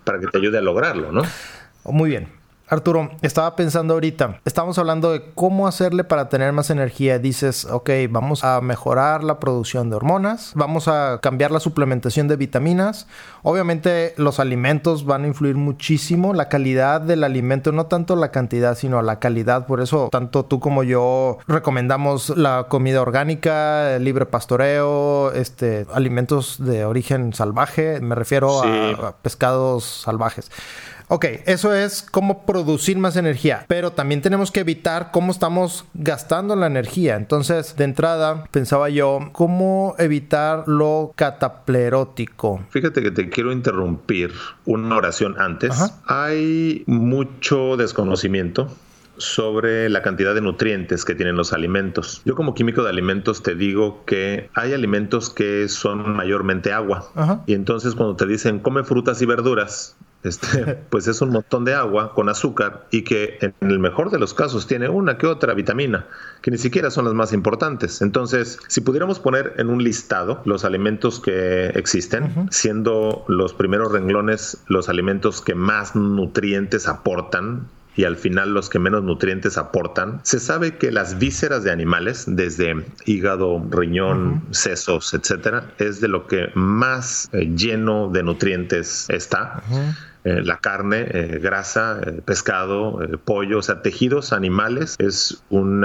para 0.04 0.20
que 0.20 0.28
te 0.28 0.38
ayude 0.38 0.58
a 0.58 0.60
lograrlo, 0.60 1.10
¿no? 1.10 1.22
Muy 1.84 2.10
bien. 2.10 2.43
Arturo, 2.66 3.10
estaba 3.20 3.56
pensando 3.56 3.92
ahorita, 3.92 4.40
estamos 4.46 4.78
hablando 4.78 5.12
de 5.12 5.32
cómo 5.34 5.68
hacerle 5.68 6.02
para 6.02 6.30
tener 6.30 6.52
más 6.52 6.70
energía. 6.70 7.18
Dices, 7.18 7.66
ok, 7.66 7.90
vamos 8.08 8.42
a 8.42 8.60
mejorar 8.62 9.22
la 9.22 9.38
producción 9.38 9.90
de 9.90 9.96
hormonas, 9.96 10.52
vamos 10.54 10.88
a 10.88 11.20
cambiar 11.22 11.50
la 11.50 11.60
suplementación 11.60 12.26
de 12.26 12.36
vitaminas. 12.36 13.06
Obviamente 13.42 14.14
los 14.16 14.40
alimentos 14.40 15.04
van 15.04 15.24
a 15.24 15.26
influir 15.26 15.56
muchísimo, 15.56 16.32
la 16.32 16.48
calidad 16.48 17.02
del 17.02 17.24
alimento, 17.24 17.70
no 17.70 17.84
tanto 17.84 18.16
la 18.16 18.30
cantidad, 18.30 18.78
sino 18.78 19.02
la 19.02 19.18
calidad. 19.18 19.66
Por 19.66 19.82
eso, 19.82 20.08
tanto 20.10 20.46
tú 20.46 20.58
como 20.58 20.84
yo 20.84 21.38
recomendamos 21.46 22.30
la 22.30 22.66
comida 22.70 23.02
orgánica, 23.02 23.94
el 23.94 24.04
libre 24.04 24.24
pastoreo, 24.24 25.32
este, 25.32 25.86
alimentos 25.92 26.56
de 26.64 26.86
origen 26.86 27.34
salvaje, 27.34 28.00
me 28.00 28.14
refiero 28.14 28.62
a 28.62 29.16
pescados 29.20 29.84
salvajes. 29.84 30.50
Ok, 31.08 31.26
eso 31.46 31.74
es 31.74 32.02
cómo 32.02 32.46
producir 32.46 32.98
más 32.98 33.16
energía, 33.16 33.64
pero 33.68 33.92
también 33.92 34.22
tenemos 34.22 34.50
que 34.50 34.60
evitar 34.60 35.10
cómo 35.12 35.32
estamos 35.32 35.84
gastando 35.94 36.56
la 36.56 36.66
energía. 36.66 37.16
Entonces, 37.16 37.76
de 37.76 37.84
entrada, 37.84 38.44
pensaba 38.50 38.88
yo, 38.88 39.30
¿cómo 39.32 39.94
evitar 39.98 40.64
lo 40.66 41.12
cataplerótico? 41.14 42.64
Fíjate 42.70 43.02
que 43.02 43.10
te 43.10 43.28
quiero 43.28 43.52
interrumpir 43.52 44.32
una 44.64 44.96
oración 44.96 45.36
antes. 45.38 45.72
Hay 46.06 46.84
mucho 46.86 47.76
desconocimiento 47.76 48.68
sobre 49.16 49.88
la 49.90 50.02
cantidad 50.02 50.34
de 50.34 50.40
nutrientes 50.40 51.04
que 51.04 51.14
tienen 51.14 51.36
los 51.36 51.52
alimentos. 51.52 52.22
Yo 52.24 52.34
como 52.34 52.54
químico 52.54 52.82
de 52.82 52.90
alimentos 52.90 53.42
te 53.42 53.54
digo 53.54 54.04
que 54.04 54.50
hay 54.54 54.72
alimentos 54.72 55.30
que 55.30 55.68
son 55.68 56.16
mayormente 56.16 56.72
agua. 56.72 57.42
Y 57.46 57.54
entonces 57.54 57.94
cuando 57.94 58.16
te 58.16 58.26
dicen 58.26 58.58
come 58.58 58.84
frutas 58.84 59.22
y 59.22 59.26
verduras, 59.26 59.96
este, 60.24 60.74
pues 60.90 61.06
es 61.06 61.20
un 61.20 61.30
montón 61.30 61.64
de 61.64 61.74
agua 61.74 62.14
con 62.14 62.28
azúcar 62.28 62.86
y 62.90 63.02
que 63.02 63.38
en 63.40 63.54
el 63.60 63.78
mejor 63.78 64.10
de 64.10 64.18
los 64.18 64.34
casos 64.34 64.66
tiene 64.66 64.88
una 64.88 65.18
que 65.18 65.26
otra 65.26 65.54
vitamina, 65.54 66.06
que 66.42 66.50
ni 66.50 66.58
siquiera 66.58 66.90
son 66.90 67.04
las 67.04 67.14
más 67.14 67.32
importantes. 67.32 68.02
Entonces, 68.02 68.58
si 68.68 68.80
pudiéramos 68.80 69.20
poner 69.20 69.54
en 69.58 69.68
un 69.68 69.82
listado 69.82 70.42
los 70.44 70.64
alimentos 70.64 71.20
que 71.20 71.66
existen, 71.68 72.48
siendo 72.50 73.24
los 73.28 73.54
primeros 73.54 73.92
renglones 73.92 74.62
los 74.66 74.88
alimentos 74.88 75.42
que 75.42 75.54
más 75.54 75.94
nutrientes 75.94 76.88
aportan, 76.88 77.68
y 77.96 78.04
al 78.04 78.16
final 78.16 78.52
los 78.52 78.68
que 78.68 78.78
menos 78.78 79.02
nutrientes 79.04 79.56
aportan. 79.56 80.20
Se 80.24 80.40
sabe 80.40 80.76
que 80.76 80.90
las 80.90 81.18
vísceras 81.18 81.62
de 81.64 81.70
animales, 81.70 82.24
desde 82.26 82.84
hígado, 83.04 83.64
riñón, 83.70 84.44
sesos, 84.50 85.14
etcétera, 85.14 85.72
es 85.78 86.00
de 86.00 86.08
lo 86.08 86.26
que 86.26 86.48
más 86.54 87.28
eh, 87.32 87.52
lleno 87.54 88.08
de 88.08 88.22
nutrientes 88.22 89.08
está. 89.10 89.62
Eh, 90.24 90.40
la 90.42 90.56
carne, 90.56 91.04
eh, 91.10 91.38
grasa, 91.38 92.00
eh, 92.02 92.22
pescado, 92.24 92.98
pollo, 93.26 93.58
o 93.58 93.62
sea, 93.62 93.82
tejidos 93.82 94.32
animales 94.32 94.96
es 94.98 95.44
un 95.50 95.84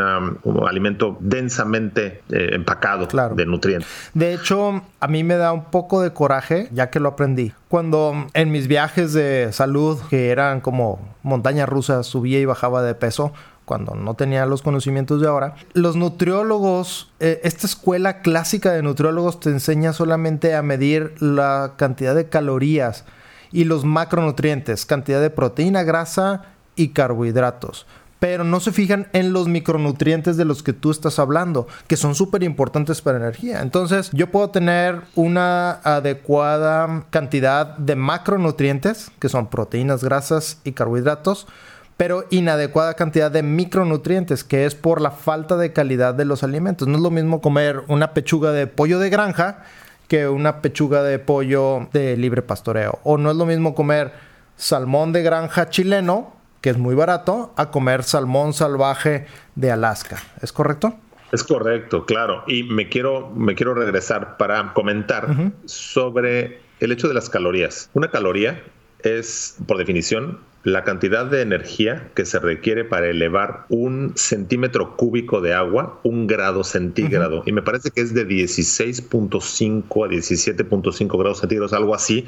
alimento 0.66 1.18
densamente 1.20 2.22
empacado 2.30 3.08
de 3.36 3.46
nutrientes. 3.46 3.90
De 4.14 4.34
hecho, 4.34 4.82
a 5.02 5.08
mí 5.08 5.26
me 5.26 5.36
da 5.36 5.52
un 5.52 5.66
poco 5.66 6.02
de 6.02 6.14
coraje, 6.14 6.70
ya 6.72 6.90
que 6.90 7.02
lo 7.02 7.10
aprendí. 7.10 7.52
Cuando 7.68 8.28
en 8.34 8.52
mis 8.52 8.70
viajes 8.70 9.12
de 9.12 9.50
salud, 9.52 10.00
que 10.10 10.30
eran 10.30 10.62
como 10.62 11.16
montaña 11.22 11.66
rusa, 11.66 12.04
subía 12.04 12.40
y 12.40 12.46
bajaba 12.46 12.82
de 12.82 12.96
peso, 12.96 13.34
cuando 13.66 13.94
no 13.94 14.14
tenía 14.14 14.46
los 14.46 14.62
conocimientos 14.62 15.20
de 15.20 15.28
ahora. 15.28 15.56
Los 15.74 15.98
nutriólogos, 15.98 17.12
esta 17.20 17.68
escuela 17.68 18.22
clásica 18.22 18.72
de 18.72 18.84
nutriólogos 18.84 19.42
te 19.42 19.50
enseña 19.50 19.92
solamente 19.92 20.56
a 20.56 20.64
medir 20.64 21.14
la 21.22 21.74
cantidad 21.76 22.16
de 22.16 22.30
calorías 22.30 23.06
y 23.52 23.64
los 23.66 23.86
macronutrientes, 23.86 24.86
cantidad 24.86 25.22
de 25.22 25.30
proteína, 25.30 25.84
grasa 25.84 26.44
y 26.76 26.90
carbohidratos. 26.90 27.86
Pero 28.20 28.44
no 28.44 28.60
se 28.60 28.74
fijan 28.74 29.08
en 29.14 29.32
los 29.32 29.48
micronutrientes 29.48 30.36
de 30.36 30.44
los 30.44 30.62
que 30.62 30.74
tú 30.74 30.92
estás 30.92 31.20
hablando, 31.20 31.68
que 31.88 31.96
son 31.96 32.16
súper 32.16 32.44
importantes 32.44 33.02
para 33.02 33.18
energía. 33.18 33.62
Entonces, 33.62 34.10
yo 34.12 34.30
puedo 34.30 34.50
tener 34.50 35.02
una 35.16 35.80
adecuada 35.84 37.06
cantidad 37.12 37.78
de 37.78 37.96
macronutrientes, 37.96 39.12
que 39.20 39.30
son 39.30 39.48
proteínas, 39.48 40.04
grasas 40.04 40.60
y 40.66 40.74
carbohidratos, 40.74 41.48
pero 41.96 42.26
inadecuada 42.30 42.94
cantidad 42.94 43.32
de 43.32 43.44
micronutrientes, 43.44 44.44
que 44.44 44.66
es 44.66 44.76
por 44.76 45.02
la 45.02 45.12
falta 45.12 45.56
de 45.56 45.72
calidad 45.72 46.14
de 46.14 46.26
los 46.26 46.44
alimentos. 46.44 46.88
No 46.88 46.98
es 46.98 47.04
lo 47.04 47.12
mismo 47.12 47.42
comer 47.42 47.84
una 47.88 48.14
pechuga 48.14 48.52
de 48.52 48.68
pollo 48.68 49.00
de 49.00 49.10
granja 49.10 49.64
que 50.10 50.28
una 50.28 50.62
pechuga 50.62 51.04
de 51.04 51.20
pollo 51.20 51.88
de 51.94 52.18
libre 52.18 52.42
pastoreo. 52.42 53.00
O 53.04 53.18
no 53.18 53.32
es 53.32 53.38
lo 53.38 53.46
mismo 53.46 53.76
comer 53.76 54.12
salmón 54.58 55.14
de 55.14 55.24
granja 55.24 55.70
chileno, 55.70 56.36
que 56.60 56.72
es 56.72 56.78
muy 56.78 56.96
barato, 56.96 57.54
a 57.56 57.72
comer 57.72 58.04
salmón 58.04 58.54
salvaje 58.54 59.28
de 59.56 59.72
Alaska. 59.72 60.18
¿Es 60.42 60.52
correcto? 60.52 60.96
Es 61.32 61.44
correcto, 61.44 62.06
claro. 62.06 62.44
Y 62.48 62.64
me 62.64 62.90
quiero, 62.90 63.30
me 63.30 63.54
quiero 63.54 63.76
regresar 63.76 64.36
para 64.38 64.74
comentar 64.74 65.28
sobre 65.66 66.60
el 66.80 66.92
hecho 66.92 67.08
de 67.08 67.14
las 67.14 67.30
calorías. 67.30 67.90
Una 67.94 68.10
caloría 68.10 68.64
es, 69.04 69.58
por 69.68 69.78
definición, 69.78 70.40
la 70.74 70.84
cantidad 70.84 71.26
de 71.26 71.42
energía 71.42 72.12
que 72.16 72.26
se 72.26 72.40
requiere 72.40 72.86
para 72.86 73.08
elevar 73.08 73.66
un 73.70 74.14
centímetro 74.16 74.96
cúbico 74.96 75.42
de 75.42 75.54
agua 75.54 76.00
un 76.04 76.28
grado 76.28 76.64
centígrado. 76.64 77.44
Y 77.46 77.52
me 77.52 77.62
parece 77.62 77.92
que 77.92 78.02
es 78.02 78.14
de 78.14 78.28
16.5 78.28 80.06
a 80.06 80.10
17.5 80.10 81.20
grados 81.20 81.40
centígrados, 81.40 81.74
algo 81.74 81.96
así. 81.96 82.26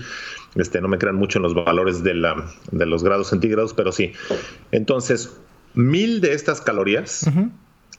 Este, 0.56 0.82
no 0.82 0.88
me 0.88 0.98
crean 0.98 1.16
mucho 1.16 1.40
en 1.40 1.44
los 1.44 1.54
valores 1.54 2.04
de, 2.04 2.14
la, 2.16 2.52
de 2.72 2.86
los 2.86 3.04
grados 3.04 3.30
centígrados, 3.30 3.74
pero 3.74 3.92
sí. 3.92 4.12
Entonces, 4.72 5.38
mil 5.74 6.22
de 6.22 6.34
estas 6.34 6.62
calorías 6.62 7.26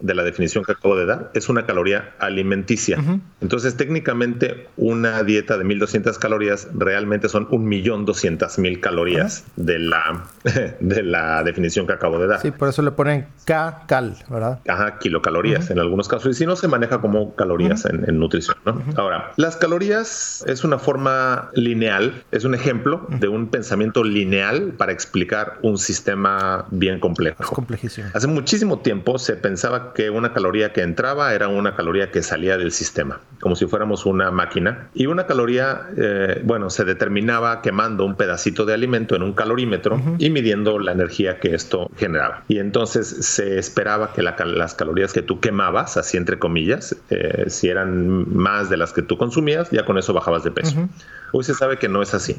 de 0.02 0.14
la 0.14 0.22
definición 0.22 0.64
que 0.64 0.72
acabo 0.72 0.96
de 0.96 1.06
dar, 1.06 1.30
es 1.34 1.48
una 1.48 1.64
caloría 1.64 2.14
alimenticia. 2.18 2.98
Entonces, 3.40 3.76
técnicamente, 3.76 4.68
una 4.76 5.22
dieta 5.22 5.56
de 5.56 5.64
1200 5.64 6.18
calorías 6.18 6.68
realmente 6.74 7.28
son 7.28 7.48
1.200.000 7.48 8.80
calorías 8.80 9.44
de, 9.56 9.78
la, 9.78 10.24
de 10.80 11.02
la 11.02 11.42
definición 11.44 11.86
que 11.86 11.92
acabo 11.92 12.18
de 12.18 12.26
dar. 12.26 12.40
Sí, 12.40 12.50
por 12.50 12.68
eso 12.68 12.82
le 12.82 12.90
ponen 12.90 13.26
K-cal, 13.44 14.16
¿verdad? 14.28 14.60
Ajá, 14.68 14.98
kilocalorías 14.98 15.70
en 15.70 15.78
algunos 15.78 16.08
casos. 16.08 16.32
Y 16.32 16.34
si 16.34 16.46
no, 16.46 16.56
se 16.56 16.68
maneja 16.68 17.00
como 17.00 17.34
calorías 17.34 17.84
en, 17.86 18.02
nutrición, 18.18 18.56
¿no? 18.66 18.82
Ahora, 18.96 19.32
las 19.36 19.56
calorías 19.56 20.44
es 20.46 20.64
una 20.64 20.78
forma 20.78 21.50
lineal, 21.54 22.22
es 22.30 22.44
un 22.44 22.54
ejemplo 22.54 23.06
de 23.08 23.28
un 23.28 23.48
pensamiento 23.48 24.04
lineal 24.04 24.74
para 24.76 24.92
explicar 24.92 25.58
un 25.62 25.78
sistema 25.78 26.66
bien 26.70 27.00
complejo. 27.00 27.42
Es 27.42 27.50
complejísimo. 27.50 28.08
Hace 28.12 28.26
muchísimo 28.26 28.80
tiempo 28.80 29.18
se 29.18 29.34
pensaba 29.34 29.91
que 29.92 30.10
una 30.10 30.32
caloría 30.32 30.72
que 30.72 30.82
entraba 30.82 31.34
era 31.34 31.48
una 31.48 31.74
caloría 31.74 32.10
que 32.10 32.22
salía 32.22 32.56
del 32.56 32.72
sistema, 32.72 33.20
como 33.40 33.56
si 33.56 33.66
fuéramos 33.66 34.06
una 34.06 34.30
máquina. 34.30 34.88
Y 34.94 35.06
una 35.06 35.26
caloría, 35.26 35.88
eh, 35.96 36.40
bueno, 36.44 36.70
se 36.70 36.84
determinaba 36.84 37.62
quemando 37.62 38.04
un 38.04 38.16
pedacito 38.16 38.64
de 38.64 38.74
alimento 38.74 39.16
en 39.16 39.22
un 39.22 39.32
calorímetro 39.32 40.00
y 40.18 40.30
midiendo 40.30 40.78
la 40.78 40.92
energía 40.92 41.38
que 41.38 41.54
esto 41.54 41.90
generaba. 41.96 42.44
Y 42.48 42.58
entonces 42.58 43.08
se 43.08 43.58
esperaba 43.58 44.12
que 44.12 44.22
las 44.22 44.74
calorías 44.74 45.12
que 45.12 45.22
tú 45.22 45.40
quemabas, 45.40 45.96
así 45.96 46.16
entre 46.16 46.38
comillas, 46.38 46.96
eh, 47.10 47.44
si 47.48 47.68
eran 47.68 48.34
más 48.34 48.70
de 48.70 48.76
las 48.76 48.92
que 48.92 49.02
tú 49.02 49.16
consumías, 49.16 49.70
ya 49.70 49.84
con 49.84 49.98
eso 49.98 50.12
bajabas 50.12 50.44
de 50.44 50.50
peso. 50.50 50.88
Hoy 51.34 51.44
se 51.44 51.54
sabe 51.54 51.78
que 51.78 51.88
no 51.88 52.02
es 52.02 52.12
así. 52.12 52.36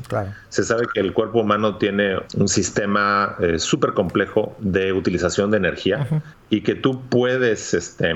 Se 0.50 0.64
sabe 0.64 0.86
que 0.94 1.00
el 1.00 1.14
cuerpo 1.14 1.42
humano 1.42 1.78
tiene 1.78 2.18
un 2.36 2.48
sistema 2.48 3.36
eh, 3.40 3.58
súper 3.58 3.94
complejo 3.94 4.56
de 4.60 4.94
utilización 4.94 5.50
de 5.50 5.58
energía 5.58 6.08
y 6.50 6.62
que 6.62 6.76
tú 6.76 7.02
puedes 7.10 7.43
este, 7.52 8.14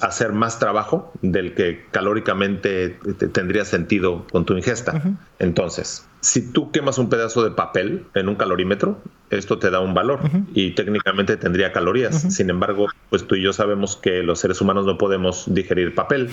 hacer 0.00 0.32
más 0.32 0.58
trabajo 0.58 1.12
del 1.22 1.54
que 1.54 1.84
calóricamente 1.90 2.98
tendría 3.32 3.64
sentido 3.64 4.26
con 4.30 4.44
tu 4.44 4.54
ingesta. 4.54 5.02
Entonces, 5.38 6.06
si 6.20 6.52
tú 6.52 6.70
quemas 6.70 6.98
un 6.98 7.08
pedazo 7.08 7.44
de 7.44 7.50
papel 7.50 8.06
en 8.14 8.28
un 8.28 8.36
calorímetro, 8.36 8.98
esto 9.30 9.58
te 9.58 9.70
da 9.70 9.80
un 9.80 9.94
valor 9.94 10.20
y 10.54 10.72
técnicamente 10.72 11.36
tendría 11.36 11.72
calorías. 11.72 12.34
Sin 12.34 12.50
embargo, 12.50 12.86
pues 13.10 13.26
tú 13.26 13.34
y 13.34 13.42
yo 13.42 13.52
sabemos 13.52 13.96
que 13.96 14.22
los 14.22 14.40
seres 14.40 14.60
humanos 14.60 14.86
no 14.86 14.98
podemos 14.98 15.44
digerir 15.46 15.94
papel, 15.94 16.30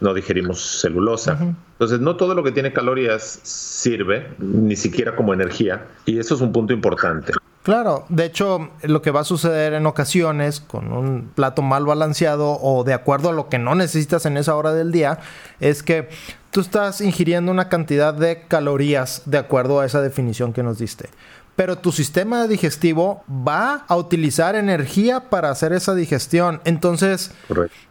no 0.00 0.14
digerimos 0.14 0.60
celulosa. 0.80 1.38
Entonces, 1.72 2.00
no 2.00 2.16
todo 2.16 2.34
lo 2.34 2.42
que 2.42 2.52
tiene 2.52 2.72
calorías 2.72 3.40
sirve, 3.42 4.28
ni 4.38 4.76
siquiera 4.76 5.16
como 5.16 5.34
energía, 5.34 5.86
y 6.06 6.18
eso 6.18 6.34
es 6.34 6.40
un 6.40 6.52
punto 6.52 6.72
importante. 6.72 7.32
Claro, 7.64 8.04
de 8.10 8.26
hecho, 8.26 8.68
lo 8.82 9.00
que 9.00 9.10
va 9.10 9.20
a 9.20 9.24
suceder 9.24 9.72
en 9.72 9.86
ocasiones 9.86 10.60
con 10.60 10.92
un 10.92 11.30
plato 11.34 11.62
mal 11.62 11.86
balanceado 11.86 12.58
o 12.60 12.84
de 12.84 12.92
acuerdo 12.92 13.30
a 13.30 13.32
lo 13.32 13.48
que 13.48 13.58
no 13.58 13.74
necesitas 13.74 14.26
en 14.26 14.36
esa 14.36 14.54
hora 14.54 14.74
del 14.74 14.92
día, 14.92 15.20
es 15.60 15.82
que 15.82 16.10
tú 16.50 16.60
estás 16.60 17.00
ingiriendo 17.00 17.50
una 17.50 17.70
cantidad 17.70 18.12
de 18.12 18.42
calorías 18.48 19.22
de 19.24 19.38
acuerdo 19.38 19.80
a 19.80 19.86
esa 19.86 20.02
definición 20.02 20.52
que 20.52 20.62
nos 20.62 20.76
diste 20.76 21.08
pero 21.56 21.78
tu 21.78 21.92
sistema 21.92 22.46
digestivo 22.46 23.22
va 23.30 23.84
a 23.88 23.96
utilizar 23.96 24.56
energía 24.56 25.30
para 25.30 25.50
hacer 25.50 25.72
esa 25.72 25.94
digestión. 25.94 26.60
Entonces, 26.64 27.30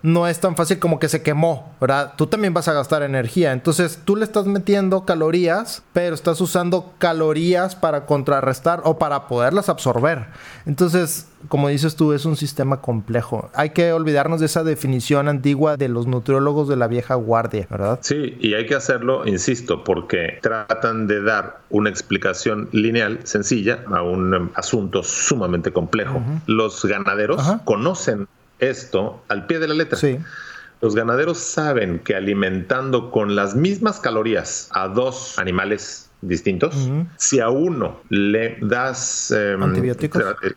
no 0.02 0.28
es 0.28 0.40
tan 0.40 0.56
fácil 0.56 0.80
como 0.80 1.00
que 1.00 1.10
se 1.10 1.22
quemó, 1.22 1.72
¿verdad? 1.80 2.14
Tú 2.18 2.28
también 2.28 2.54
vas 2.54 2.68
a 2.68 2.74
gastar 2.74 3.04
energía. 3.04 3.52
Entonces, 3.54 4.00
tú 4.04 4.16
le 4.16 4.26
estás 4.26 4.46
metiendo 4.46 5.06
calorías, 5.06 5.84
pero 5.94 6.16
estás 6.16 6.42
usando 6.42 6.94
calorías 6.98 7.76
para 7.76 8.06
contrarrestar 8.06 8.82
o 8.84 8.98
para 8.98 9.28
poderlas 9.28 9.70
absorber. 9.70 10.28
Entonces, 10.66 11.28
como 11.48 11.70
dices 11.70 11.96
tú, 11.96 12.14
es 12.14 12.26
un 12.26 12.36
sistema 12.36 12.82
complejo. 12.82 13.50
Hay 13.54 13.72
que 13.72 13.94
olvidarnos 13.94 14.40
de 14.40 14.46
esa 14.48 14.64
definición 14.64 15.28
antigua 15.28 15.78
de 15.78 15.90
los 15.90 16.08
nutriólogos 16.08 16.68
de 16.68 16.76
la 16.76 16.88
vieja 16.88 17.16
guardia, 17.16 17.68
¿verdad? 17.70 18.00
Sí, 18.02 18.38
y 18.40 18.54
hay 18.54 18.66
que 18.66 18.76
hacerlo, 18.76 19.26
insisto, 19.26 19.84
porque 19.84 20.40
tratan 20.42 21.08
de 21.08 21.22
dar 21.22 21.62
una 21.70 21.90
explicación 21.90 22.70
lineal, 22.72 23.20
sencilla, 23.24 23.84
a 23.92 24.02
un 24.02 24.52
asunto 24.56 25.04
sumamente 25.04 25.72
complejo. 25.72 26.22
Los 26.48 26.86
ganaderos 26.86 27.42
conocen 27.66 28.28
esto 28.60 29.24
al 29.28 29.46
pie 29.46 29.60
de 29.60 29.68
la 29.68 29.74
letra. 29.74 29.98
Sí. 29.98 30.20
Los 30.82 30.96
ganaderos 30.96 31.38
saben 31.38 32.00
que 32.00 32.16
alimentando 32.16 33.10
con 33.10 33.36
las 33.36 33.56
mismas 33.56 34.00
calorías 34.00 34.68
a 34.72 34.90
dos 34.90 35.40
animales 35.40 36.10
distintos. 36.28 36.90
Si 37.18 37.40
a 37.40 37.50
uno 37.50 38.02
le 38.10 38.58
das 38.62 39.32
em, 39.32 39.60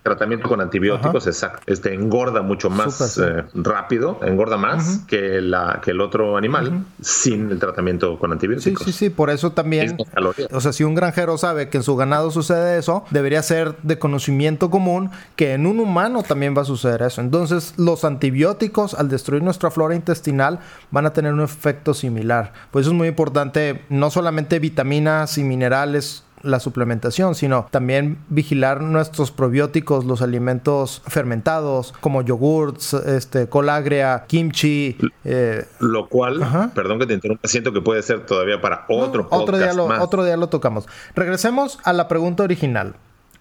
tratamiento 0.02 0.48
con 0.48 0.60
antibióticos, 0.60 1.26
exacto, 1.26 1.62
este 1.66 1.94
engorda 1.94 2.42
mucho 2.42 2.70
más 2.70 3.18
eh, 3.18 3.44
rápido, 3.54 4.18
engorda 4.22 4.56
más 4.56 5.00
que, 5.06 5.40
la, 5.40 5.80
que 5.82 5.92
el 5.92 6.00
otro 6.00 6.36
animal 6.36 6.84
sin 7.00 7.50
el 7.50 7.58
tratamiento 7.58 8.18
con 8.18 8.32
antibióticos. 8.32 8.84
Sí, 8.84 8.92
sí, 8.92 8.98
sí, 8.98 9.10
por 9.10 9.30
eso 9.30 9.52
también, 9.52 9.96
o 10.52 10.60
sea, 10.60 10.72
si 10.72 10.84
un 10.84 10.94
granjero 10.94 11.38
sabe 11.38 11.68
que 11.68 11.78
en 11.78 11.82
su 11.82 11.96
ganado 11.96 12.30
sucede 12.30 12.78
eso, 12.78 13.04
debería 13.10 13.42
ser 13.42 13.76
de 13.82 13.98
conocimiento 13.98 14.70
común 14.70 15.10
que 15.36 15.54
en 15.54 15.66
un 15.66 15.80
humano 15.80 16.22
también 16.22 16.56
va 16.56 16.62
a 16.62 16.64
suceder 16.64 17.02
eso. 17.02 17.20
Entonces, 17.20 17.74
los 17.76 18.04
antibióticos 18.04 18.94
al 18.94 19.08
destruir 19.08 19.42
nuestra 19.42 19.70
flora 19.70 19.94
intestinal 19.94 20.60
van 20.90 21.06
a 21.06 21.12
tener 21.12 21.32
un 21.32 21.40
efecto 21.42 21.94
similar. 21.94 22.52
Por 22.70 22.80
eso 22.80 22.90
es 22.90 22.96
muy 22.96 23.08
importante 23.08 23.82
no 23.88 24.10
solamente 24.10 24.58
vitaminas 24.58 25.38
y 25.38 25.44
minerales 25.56 26.22
la 26.42 26.60
suplementación, 26.60 27.34
sino 27.34 27.66
también 27.70 28.18
vigilar 28.28 28.82
nuestros 28.82 29.30
probióticos, 29.30 30.04
los 30.04 30.22
alimentos 30.22 31.02
fermentados, 31.06 31.92
como 32.00 32.22
yogurts, 32.22 32.94
este, 32.94 33.48
colagria, 33.48 34.24
kimchi. 34.28 34.96
Eh, 35.24 35.64
lo 35.80 36.08
cual, 36.08 36.70
perdón 36.74 36.98
que 37.00 37.06
te 37.06 37.14
interrumpa, 37.14 37.48
siento 37.48 37.72
que 37.72 37.80
puede 37.80 38.02
ser 38.02 38.26
todavía 38.26 38.60
para 38.60 38.84
otro 38.88 39.26
otro 39.30 39.58
día 39.58 39.72
Otro 40.00 40.24
día 40.24 40.36
lo 40.36 40.48
tocamos. 40.48 40.86
Regresemos 41.14 41.78
a 41.84 41.92
la 41.92 42.06
pregunta 42.06 42.42
original. 42.42 42.94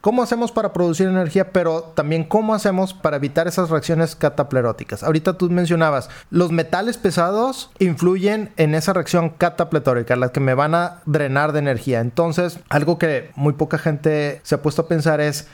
¿Cómo 0.06 0.22
hacemos 0.22 0.52
para 0.52 0.72
producir 0.72 1.08
energía? 1.08 1.52
Pero 1.52 1.82
también 1.82 2.26
cómo 2.26 2.54
hacemos 2.54 2.94
para 2.94 3.18
evitar 3.18 3.48
esas 3.48 3.72
reacciones 3.72 4.16
catapleróticas. 4.16 5.02
Ahorita 5.02 5.34
tú 5.34 5.50
mencionabas, 5.50 6.12
los 6.30 6.52
metales 6.52 6.98
pesados 6.98 7.72
influyen 7.80 8.52
en 8.58 8.76
esa 8.76 8.94
reacción 8.94 9.32
catapletórica, 9.32 10.16
las 10.16 10.30
que 10.30 10.42
me 10.42 10.54
van 10.54 10.76
a 10.76 11.02
drenar 11.08 11.54
de 11.54 11.58
energía. 11.58 12.02
Entonces, 12.02 12.60
algo 12.70 13.00
que 13.00 13.32
muy 13.36 13.54
poca 13.54 13.80
gente 13.80 14.42
se 14.44 14.54
ha 14.54 14.62
puesto 14.62 14.84
a 14.84 14.88
pensar 14.88 15.22
es, 15.22 15.48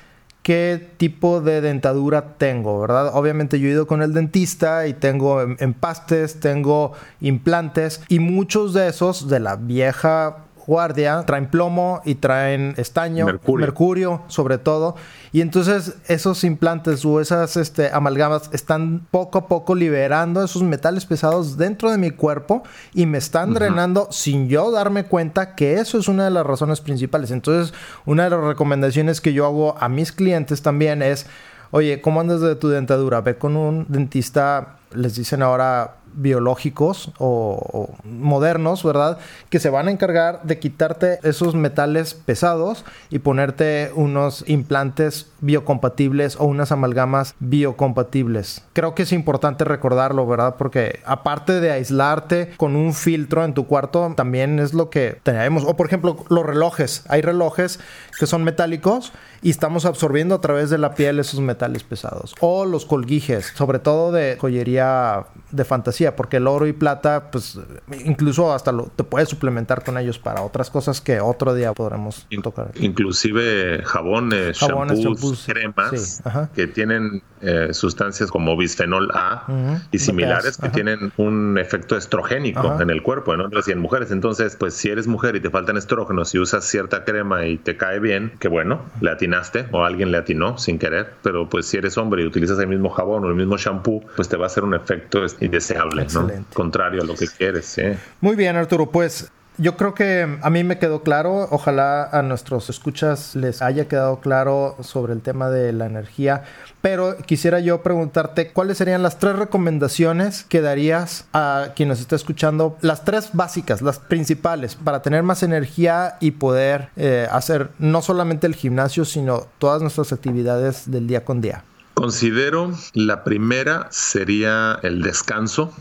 qué 0.44 0.96
tipo 0.98 1.40
de 1.40 1.62
dentadura 1.62 2.34
tengo, 2.38 2.82
¿verdad? 2.82 3.12
Obviamente 3.14 3.60
yo 3.60 3.70
he 3.70 3.72
ido 3.72 3.88
con 3.88 4.02
el 4.02 4.14
dentista 4.14 4.88
y 4.88 4.94
tengo 4.94 5.42
empastes, 5.42 6.40
tengo 6.40 6.94
implantes 7.20 8.02
y 8.10 8.20
muchos 8.20 8.74
de 8.74 8.88
esos 8.90 9.30
de 9.30 9.40
la 9.40 9.56
vieja 9.56 10.38
guardia, 10.66 11.24
traen 11.26 11.50
plomo 11.50 12.02
y 12.06 12.16
traen 12.16 12.74
estaño, 12.78 13.26
mercurio, 13.26 14.24
sobre 14.28 14.58
todo. 14.58 14.96
Y 15.32 15.42
entonces 15.42 15.96
esos 16.08 16.44
implantes 16.44 17.06
o 17.06 17.22
esas 17.22 17.56
este, 17.58 17.90
amalgamas 17.92 18.50
están 18.52 19.08
poco 19.12 19.40
a 19.40 19.48
poco 19.48 19.76
liberando 19.76 20.44
esos 20.44 20.64
metales 20.64 21.06
pesados 21.06 21.58
dentro 21.58 21.92
de 21.92 21.98
mi 21.98 22.12
cuerpo 22.12 22.64
y 22.94 23.06
me 23.06 23.18
están 23.18 23.54
drenando 23.54 24.08
sin 24.12 24.50
yo 24.50 24.72
darme 24.72 25.06
cuenta 25.06 25.56
que 25.56 25.76
eso 25.76 25.98
es 25.98 26.08
una 26.08 26.26
de 26.26 26.32
las 26.32 26.46
razones 26.46 26.82
principales. 26.82 27.32
Entonces, 27.32 27.74
una 28.06 28.26
de 28.26 28.32
las 28.32 28.44
recomendaciones 28.44 29.22
que 29.22 29.34
yo 29.34 29.46
hago 29.46 29.78
a 29.80 29.88
mis 29.90 30.12
clientes 30.12 30.62
también 30.62 31.02
es, 31.02 31.28
oye, 31.72 32.02
¿cómo 32.02 32.20
andas 32.20 32.42
de 32.42 32.56
tu 32.56 32.68
dentadura? 32.68 33.22
Ve 33.22 33.38
con 33.38 33.56
un 33.56 33.86
dentista, 33.88 34.80
les 34.94 35.16
dicen 35.16 35.42
ahora 35.42 36.01
biológicos 36.14 37.12
o, 37.18 37.90
modernos, 38.04 38.84
¿verdad? 38.84 39.18
Que 39.50 39.60
se 39.60 39.70
van 39.70 39.88
a 39.88 39.92
encargar 39.92 40.44
de 40.44 40.60
quitarte 40.60 41.20
esos 41.24 41.56
metales 41.56 42.14
pesados 42.14 42.86
y 43.10 43.20
ponerte 43.20 43.92
unos 43.96 44.44
implantes 44.48 45.28
biocompatibles 45.42 46.38
o 46.40 46.46
unas 46.46 46.72
amalgamas 46.72 47.36
biocompatibles. 47.40 48.64
Creo 48.74 48.96
que 48.96 49.04
es 49.04 49.12
importante 49.12 49.66
recordarlo, 49.66 50.28
¿verdad? 50.28 50.56
Porque 50.58 51.00
aparte 51.06 51.60
de 51.60 51.72
aislarte 51.72 52.52
con 52.58 52.76
un 52.76 52.94
filtro 52.94 53.44
en 53.44 53.54
tu 53.54 53.68
cuarto, 53.68 54.14
también 54.16 54.60
es 54.60 54.74
lo 54.74 54.90
que 54.90 55.20
tenemos. 55.24 55.64
O 55.66 55.76
por 55.76 55.88
ejemplo, 55.88 56.18
los 56.30 56.46
relojes. 56.46 57.04
Hay 57.08 57.22
relojes 57.22 57.80
que 58.20 58.28
son 58.28 58.44
metálicos 58.44 59.14
y 59.42 59.50
estamos 59.50 59.86
absorbiendo 59.86 60.36
a 60.36 60.42
través 60.42 60.70
de 60.70 60.78
la 60.78 60.94
piel 60.94 61.20
esos 61.20 61.40
metales 61.40 61.84
pesados. 61.84 62.36
O 62.40 62.66
los 62.66 62.86
colguijes, 62.86 63.52
sobre 63.56 63.80
todo 63.80 64.12
de 64.12 64.38
joyería 64.40 65.26
de 65.52 65.66
fantasía, 65.66 66.16
porque 66.16 66.38
el 66.38 66.48
oro 66.48 66.68
y 66.68 66.74
plata, 66.74 67.32
pues 67.32 67.60
incluso 68.06 68.54
hasta 68.54 68.72
lo, 68.72 68.86
te 68.96 69.04
puedes 69.04 69.30
suplementar 69.30 69.84
con 69.84 69.98
ellos 69.98 70.20
para 70.20 70.42
otras 70.42 70.70
cosas 70.70 71.02
que 71.02 71.20
otro 71.20 71.54
día 71.54 71.74
podremos 71.74 72.28
tocar. 72.42 72.72
Inclusive 72.76 73.84
jabones, 73.84 74.60
jabones 74.60 75.00
cremas 75.46 76.22
que 76.56 76.68
tienen 76.68 77.22
eh, 77.42 77.74
sustancias 77.74 78.30
como 78.30 78.56
bisfenol 78.56 79.10
A 79.14 79.46
y 79.92 79.98
similares 79.98 80.58
que 80.58 80.70
tienen 80.70 81.12
un 81.18 81.58
efecto 81.58 81.98
estrogénico 81.98 82.80
en 82.80 82.90
el 82.90 83.02
cuerpo, 83.02 83.34
en 83.34 83.42
hombres 83.42 83.68
y 83.68 83.72
en 83.72 83.80
mujeres. 83.80 84.12
Entonces, 84.12 84.56
pues 84.56 84.76
si 84.76 84.90
eres 84.90 85.08
mujer 85.08 85.36
y 85.36 85.40
te 85.40 85.50
faltan 85.50 85.78
estrógenos 85.78 86.34
y 86.36 86.40
usas 86.40 86.66
cierta 86.66 87.04
crema 87.04 87.46
y 87.46 87.58
te 87.58 87.78
cae 87.78 88.00
bien, 88.00 88.34
que 88.40 88.48
bueno, 88.48 88.82
le 89.02 89.12
atinaste 89.12 89.66
o 89.72 89.84
alguien 89.84 90.12
le 90.12 90.18
atinó 90.18 90.58
sin 90.58 90.78
querer, 90.78 91.14
pero 91.24 91.50
pues 91.50 91.66
si 91.66 91.78
eres 91.78 91.98
hombre 91.98 92.24
y 92.24 92.26
utilizas 92.26 92.60
el 92.60 92.68
mismo 92.68 92.90
jabón 92.90 93.26
o 93.26 93.28
el 93.28 93.36
mismo 93.36 93.58
shampoo, 93.58 94.04
pues 94.16 94.30
te 94.30 94.38
va 94.38 94.46
a 94.46 94.48
hacer 94.48 94.64
un 94.64 94.74
efecto 94.74 95.24
indeseable, 95.42 96.08
¿no? 96.14 96.30
Contrario 96.54 97.02
a 97.02 97.06
lo 97.06 97.16
que 97.16 97.28
quieres. 97.28 97.76
Muy 98.22 98.36
bien, 98.36 98.56
Arturo, 98.56 98.90
pues 98.90 99.32
yo 99.58 99.76
creo 99.76 99.94
que 99.94 100.40
a 100.42 100.50
mí 100.50 100.64
me 100.64 100.80
quedó 100.80 101.04
claro, 101.04 101.48
ojalá 101.52 102.06
a 102.06 102.22
nuestros 102.22 102.70
escuchas 102.70 103.36
les 103.36 103.62
haya 103.62 103.88
quedado 103.88 104.20
claro 104.20 104.78
sobre 104.82 105.14
el 105.14 105.22
tema 105.22 105.50
de 105.50 105.74
la 105.74 105.86
energía, 105.86 106.46
pero 106.82 107.18
quisiera 107.18 107.60
yo 107.60 107.84
preguntarte 107.84 108.54
cuáles 108.54 108.78
serían 108.78 109.04
las 109.04 109.20
tres 109.20 109.36
recomendaciones 109.36 110.46
que 110.46 110.62
darías 110.62 111.26
a 111.34 111.74
quien 111.76 111.90
nos 111.90 112.00
está 112.00 112.16
escuchando, 112.16 112.78
las 112.82 113.04
tres 113.04 113.30
básicas, 113.34 113.82
las 113.82 114.00
principales, 114.00 114.76
para 114.76 115.02
tener 115.02 115.22
más 115.22 115.44
energía 115.44 116.16
y 116.22 116.32
poder 116.32 116.90
eh, 116.96 117.28
hacer 117.30 117.70
no 117.78 118.02
solamente 118.02 118.48
el 118.48 118.56
gimnasio, 118.56 119.06
sino 119.06 119.48
todas 119.60 119.82
nuestras 119.82 120.14
actividades 120.14 120.90
del 120.90 121.08
día 121.08 121.24
con 121.26 121.42
día. 121.42 121.66
Considero 122.02 122.72
la 122.96 123.24
primera 123.24 123.86
sería 123.92 124.80
el 124.82 125.04
descanso. 125.04 125.72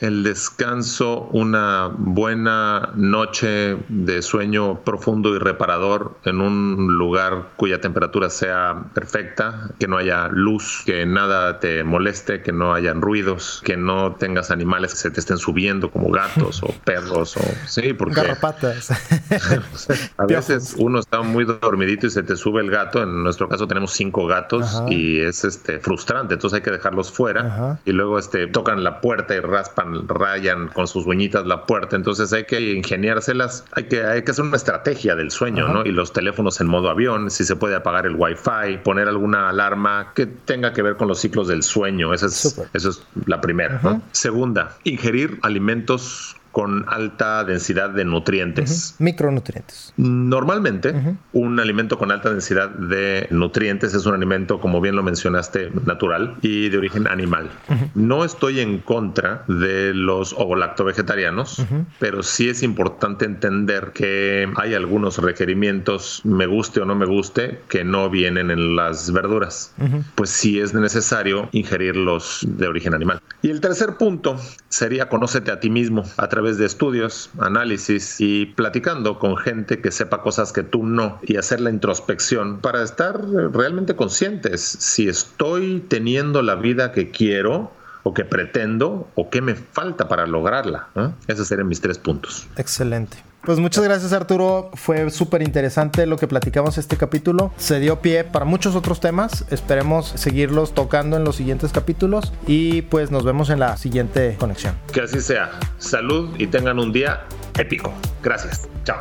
El 0.00 0.22
descanso, 0.22 1.22
una 1.32 1.90
buena 1.96 2.90
noche 2.96 3.78
de 3.88 4.20
sueño 4.20 4.84
profundo 4.84 5.34
y 5.34 5.38
reparador 5.38 6.18
en 6.26 6.42
un 6.42 6.98
lugar 6.98 7.52
cuya 7.56 7.80
temperatura 7.80 8.28
sea 8.28 8.90
perfecta, 8.92 9.70
que 9.78 9.88
no 9.88 9.96
haya 9.96 10.28
luz, 10.28 10.82
que 10.84 11.06
nada 11.06 11.60
te 11.60 11.82
moleste, 11.82 12.42
que 12.42 12.52
no 12.52 12.74
hayan 12.74 13.00
ruidos, 13.00 13.62
que 13.64 13.78
no 13.78 14.16
tengas 14.16 14.50
animales 14.50 14.90
que 14.90 14.98
se 14.98 15.10
te 15.10 15.20
estén 15.20 15.38
subiendo 15.38 15.90
como 15.90 16.10
gatos 16.10 16.62
o 16.62 16.74
perros 16.84 17.38
o 17.38 17.40
sí, 17.66 17.94
porque 17.94 18.16
garrapatas. 18.16 18.90
a 20.18 20.26
veces 20.26 20.74
uno 20.76 20.98
está 20.98 21.22
muy 21.22 21.46
dormidito 21.46 22.06
y 22.06 22.10
se 22.10 22.22
te 22.22 22.36
sube 22.36 22.60
el 22.60 22.70
gato. 22.70 23.02
En 23.02 23.22
nuestro 23.22 23.48
caso 23.48 23.66
tenemos 23.66 23.92
cinco 23.92 24.26
gatos 24.26 24.82
y 24.86 25.20
es 25.20 25.42
este 25.44 25.69
este, 25.70 25.80
frustrante, 25.80 26.34
entonces 26.34 26.58
hay 26.58 26.62
que 26.62 26.70
dejarlos 26.70 27.12
fuera 27.12 27.78
y 27.84 27.92
luego 27.92 28.18
este, 28.18 28.46
tocan 28.46 28.82
la 28.82 29.00
puerta 29.00 29.34
y 29.34 29.40
raspan, 29.40 30.08
rayan 30.08 30.68
con 30.68 30.86
sus 30.86 31.06
uñitas 31.06 31.46
la 31.46 31.66
puerta, 31.66 31.96
entonces 31.96 32.32
hay 32.32 32.44
que 32.44 32.60
ingeniárselas, 32.72 33.64
hay 33.72 33.84
que, 33.84 34.04
hay 34.04 34.22
que 34.22 34.30
hacer 34.30 34.44
una 34.44 34.56
estrategia 34.56 35.14
del 35.14 35.30
sueño, 35.30 35.68
¿no? 35.68 35.84
Y 35.84 35.92
los 35.92 36.12
teléfonos 36.12 36.60
en 36.60 36.66
modo 36.66 36.90
avión, 36.90 37.30
si 37.30 37.44
se 37.44 37.56
puede 37.56 37.76
apagar 37.76 38.06
el 38.06 38.16
wifi, 38.16 38.78
poner 38.82 39.08
alguna 39.08 39.48
alarma 39.48 40.12
que 40.14 40.26
tenga 40.26 40.72
que 40.72 40.82
ver 40.82 40.96
con 40.96 41.08
los 41.08 41.20
ciclos 41.20 41.48
del 41.48 41.62
sueño, 41.62 42.12
esa 42.14 42.26
es, 42.26 42.60
eso 42.72 42.90
es 42.90 43.02
la 43.26 43.40
primera. 43.40 44.00
Segunda, 44.12 44.76
ingerir 44.84 45.38
alimentos 45.42 46.36
con 46.52 46.84
alta 46.88 47.44
densidad 47.44 47.90
de 47.90 48.04
nutrientes. 48.04 48.96
Micronutrientes. 48.98 49.92
Normalmente, 49.96 50.94
un 51.32 51.60
alimento 51.60 51.98
con 51.98 52.10
alta 52.10 52.30
densidad 52.30 52.70
de 52.70 53.28
nutrientes 53.30 53.94
es 53.94 54.06
un 54.06 54.14
alimento, 54.14 54.60
como 54.60 54.80
bien 54.80 54.96
lo 54.96 55.02
mencionaste, 55.02 55.70
natural 55.86 56.36
y 56.42 56.68
de 56.68 56.78
origen 56.78 57.06
animal. 57.06 57.50
No 57.94 58.24
estoy 58.24 58.60
en 58.60 58.78
contra 58.78 59.44
de 59.46 59.94
los 59.94 60.32
ovolacto 60.32 60.84
vegetarianos, 60.84 61.64
pero 61.98 62.22
sí 62.22 62.48
es 62.48 62.62
importante 62.62 63.24
entender 63.24 63.92
que 63.94 64.50
hay 64.56 64.74
algunos 64.74 65.18
requerimientos, 65.18 66.22
me 66.24 66.46
guste 66.46 66.80
o 66.80 66.84
no 66.84 66.94
me 66.94 67.06
guste, 67.06 67.60
que 67.68 67.84
no 67.84 68.10
vienen 68.10 68.50
en 68.50 68.76
las 68.76 69.12
verduras. 69.12 69.74
Pues 70.14 70.30
sí 70.30 70.58
es 70.58 70.74
necesario 70.74 71.48
ingerirlos 71.52 72.44
de 72.46 72.66
origen 72.66 72.94
animal. 72.94 73.20
Y 73.42 73.50
el 73.50 73.60
tercer 73.60 73.96
punto 73.96 74.36
sería 74.68 75.08
conócete 75.08 75.50
a 75.50 75.60
ti 75.60 75.70
mismo 75.70 76.04
a 76.16 76.28
través 76.28 76.39
de 76.42 76.66
estudios, 76.66 77.30
análisis 77.38 78.16
y 78.20 78.46
platicando 78.46 79.18
con 79.18 79.36
gente 79.36 79.80
que 79.80 79.90
sepa 79.90 80.22
cosas 80.22 80.52
que 80.52 80.62
tú 80.62 80.84
no 80.84 81.18
y 81.22 81.36
hacer 81.36 81.60
la 81.60 81.70
introspección 81.70 82.60
para 82.60 82.82
estar 82.82 83.20
realmente 83.52 83.96
conscientes 83.96 84.60
si 84.60 85.08
estoy 85.08 85.84
teniendo 85.88 86.42
la 86.42 86.54
vida 86.54 86.92
que 86.92 87.10
quiero 87.10 87.72
o 88.02 88.14
que 88.14 88.24
pretendo 88.24 89.08
o 89.14 89.30
qué 89.30 89.42
me 89.42 89.54
falta 89.54 90.08
para 90.08 90.26
lograrla. 90.26 90.88
Esos 91.26 91.48
serían 91.48 91.68
mis 91.68 91.80
tres 91.80 91.98
puntos. 91.98 92.46
Excelente. 92.56 93.29
Pues 93.44 93.58
muchas 93.58 93.84
gracias 93.84 94.12
Arturo, 94.12 94.70
fue 94.74 95.08
súper 95.10 95.40
interesante 95.42 96.04
lo 96.06 96.18
que 96.18 96.28
platicamos 96.28 96.76
este 96.76 96.96
capítulo. 96.96 97.52
Se 97.56 97.80
dio 97.80 98.00
pie 98.00 98.22
para 98.24 98.44
muchos 98.44 98.76
otros 98.76 99.00
temas, 99.00 99.46
esperemos 99.50 100.12
seguirlos 100.14 100.74
tocando 100.74 101.16
en 101.16 101.24
los 101.24 101.36
siguientes 101.36 101.72
capítulos 101.72 102.34
y 102.46 102.82
pues 102.82 103.10
nos 103.10 103.24
vemos 103.24 103.48
en 103.48 103.58
la 103.58 103.78
siguiente 103.78 104.36
conexión. 104.38 104.74
Que 104.92 105.00
así 105.00 105.20
sea. 105.20 105.50
Salud 105.78 106.34
y 106.38 106.48
tengan 106.48 106.78
un 106.78 106.92
día 106.92 107.22
épico. 107.58 107.92
Gracias. 108.22 108.68
Chao. 108.84 108.98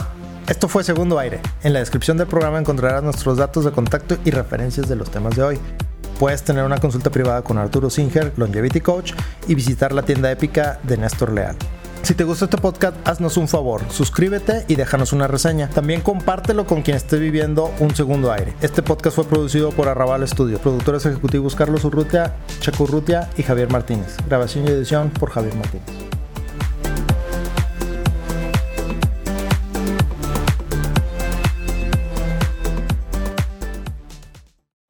Esto 0.48 0.68
fue 0.68 0.84
Segundo 0.84 1.20
Aire. 1.20 1.42
En 1.64 1.74
la 1.74 1.80
descripción 1.80 2.18
del 2.18 2.28
programa 2.28 2.60
encontrarás 2.60 3.04
nuestros 3.04 3.38
datos 3.38 3.66
de 3.66 3.72
contacto 3.72 4.18
y 4.24 4.32
referencias 4.32 4.88
de 4.88 4.96
los 4.96 5.12
temas 5.12 5.36
de 5.36 5.44
hoy. 5.44 5.60
Puedes 6.18 6.44
tener 6.44 6.64
una 6.64 6.80
consulta 6.80 7.10
privada 7.12 7.42
con 7.44 7.58
Arturo 7.58 7.90
Singer, 7.90 8.34
Longevity 8.36 8.82
Coach, 8.82 9.14
y 9.48 9.56
visitar 9.56 9.94
la 9.94 10.04
tienda 10.04 10.32
épica 10.32 10.80
de 10.84 10.98
Néstor 10.98 11.32
Leal. 11.32 11.56
Si 12.04 12.16
te 12.16 12.24
gustó 12.24 12.46
este 12.46 12.58
podcast, 12.58 12.96
haznos 13.08 13.38
un 13.38 13.48
favor, 13.48 13.84
suscríbete 13.90 14.66
y 14.68 14.76
déjanos 14.76 15.14
una 15.14 15.28
reseña. 15.28 15.70
También 15.70 16.02
compártelo 16.02 16.66
con 16.66 16.82
quien 16.82 16.98
esté 16.98 17.20
viviendo 17.20 17.72
un 17.80 17.96
segundo 17.96 18.32
aire. 18.32 18.56
Este 18.62 18.82
podcast 18.82 19.16
fue 19.16 19.26
producido 19.26 19.72
por 19.72 19.88
Arrabal 19.88 20.28
Studio, 20.28 20.58
productores 20.60 21.06
ejecutivos 21.06 21.56
Carlos 21.56 21.84
Urrutia, 21.86 22.36
Chaco 22.60 22.86
Urrutia 22.86 23.30
y 23.38 23.44
Javier 23.44 23.72
Martínez. 23.72 24.18
Grabación 24.28 24.66
y 24.66 24.70
edición 24.70 25.12
por 25.12 25.30
Javier 25.30 25.56
Martínez. 25.56 26.19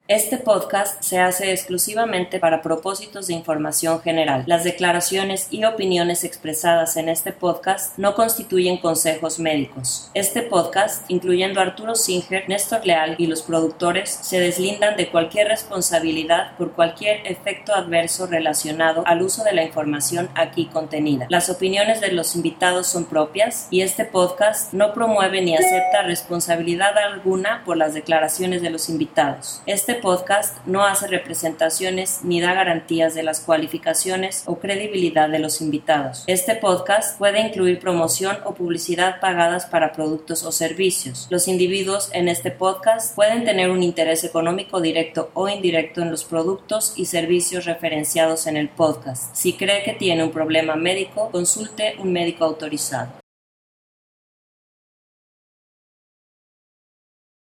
Este 0.10 0.40
podcast 0.40 1.04
se 1.04 1.20
hace 1.20 1.52
exclusivamente 1.52 2.40
para 2.40 2.64
propósitos 2.64 3.28
de 3.28 3.36
información 3.36 4.02
general. 4.02 4.44
Las 4.48 4.64
declaraciones 4.64 5.50
y 5.52 5.64
opiniones 5.66 6.24
expresadas 6.24 6.98
en 6.98 7.10
este 7.10 7.32
podcast 7.32 7.96
no 8.00 8.16
constituyen 8.16 8.78
consejos 8.78 9.38
médicos. 9.38 10.10
Este 10.16 10.42
podcast, 10.42 11.06
incluyendo 11.12 11.62
Arturo 11.62 11.94
Singer, 11.94 12.50
Néstor 12.50 12.88
Leal 12.88 13.18
y 13.20 13.28
los 13.28 13.44
productores, 13.44 14.10
se 14.10 14.40
deslindan 14.40 14.98
de 14.98 15.12
cualquier 15.12 15.48
responsabilidad 15.48 16.58
por 16.58 16.72
cualquier 16.72 17.22
efecto 17.28 17.76
adverso 17.76 18.26
relacionado 18.26 19.04
al 19.06 19.22
uso 19.22 19.44
de 19.44 19.54
la 19.54 19.64
información 19.64 20.28
aquí 20.34 20.66
contenida. 20.66 21.28
Las 21.30 21.52
opiniones 21.52 22.02
de 22.02 22.14
los 22.14 22.36
invitados 22.36 22.88
son 22.88 23.06
propias 23.06 23.68
y 23.70 23.82
este 23.82 24.06
podcast 24.06 24.74
no 24.74 24.92
promueve 24.92 25.44
ni 25.44 25.56
acepta 25.56 26.02
responsabilidad 26.02 26.98
alguna 26.98 27.62
por 27.64 27.78
las 27.78 27.94
declaraciones 27.94 28.64
de 28.64 28.72
los 28.72 28.90
invitados. 28.90 29.62
Este 29.68 29.99
podcast 30.00 30.58
no 30.66 30.84
hace 30.86 31.08
representaciones 31.08 32.20
ni 32.24 32.42
da 32.42 32.54
garantías 32.54 33.14
de 33.14 33.24
las 33.24 33.40
cualificaciones 33.40 34.44
o 34.46 34.60
credibilidad 34.60 35.30
de 35.30 35.40
los 35.40 35.62
invitados. 35.62 36.24
Este 36.28 36.56
podcast 36.56 37.18
puede 37.18 37.42
incluir 37.42 37.80
promoción 37.80 38.38
o 38.46 38.54
publicidad 38.54 39.20
pagadas 39.20 39.66
para 39.66 39.94
productos 39.94 40.44
o 40.44 40.52
servicios. 40.52 41.28
Los 41.30 41.48
individuos 41.48 42.10
en 42.14 42.30
este 42.30 42.52
podcast 42.52 43.16
pueden 43.16 43.46
tener 43.46 43.70
un 43.70 43.84
interés 43.84 44.24
económico 44.24 44.82
directo 44.82 45.32
o 45.34 45.48
indirecto 45.48 46.02
en 46.02 46.12
los 46.12 46.24
productos 46.24 46.94
y 46.96 47.06
servicios 47.06 47.66
referenciados 47.66 48.48
en 48.48 48.58
el 48.58 48.70
podcast. 48.70 49.36
Si 49.36 49.54
cree 49.54 49.84
que 49.84 49.94
tiene 49.94 50.24
un 50.24 50.32
problema 50.32 50.76
médico, 50.76 51.30
consulte 51.32 51.96
un 52.00 52.14
médico 52.14 52.46
autorizado. 52.46 53.29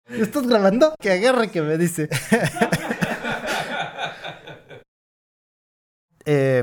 ¿Estás 0.08 0.46
grabando? 0.46 0.94
Que 0.98 1.12
agarre 1.12 1.50
que 1.50 1.62
me 1.62 1.76
dice. 1.76 2.08
Eh, 6.30 6.62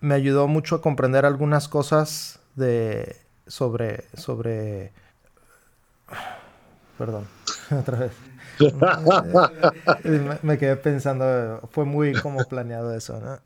me 0.00 0.14
ayudó 0.14 0.48
mucho 0.48 0.74
a 0.74 0.80
comprender 0.82 1.26
algunas 1.26 1.68
cosas 1.68 2.40
de 2.56 3.14
sobre 3.46 4.02
sobre 4.14 4.92
perdón 6.98 7.28
otra 7.70 7.98
vez 7.98 8.12
me, 10.04 10.38
me 10.42 10.58
quedé 10.58 10.74
pensando 10.76 11.60
fue 11.70 11.84
muy 11.84 12.14
como 12.14 12.44
planeado 12.48 12.96
eso 12.96 13.20
¿no? 13.20 13.38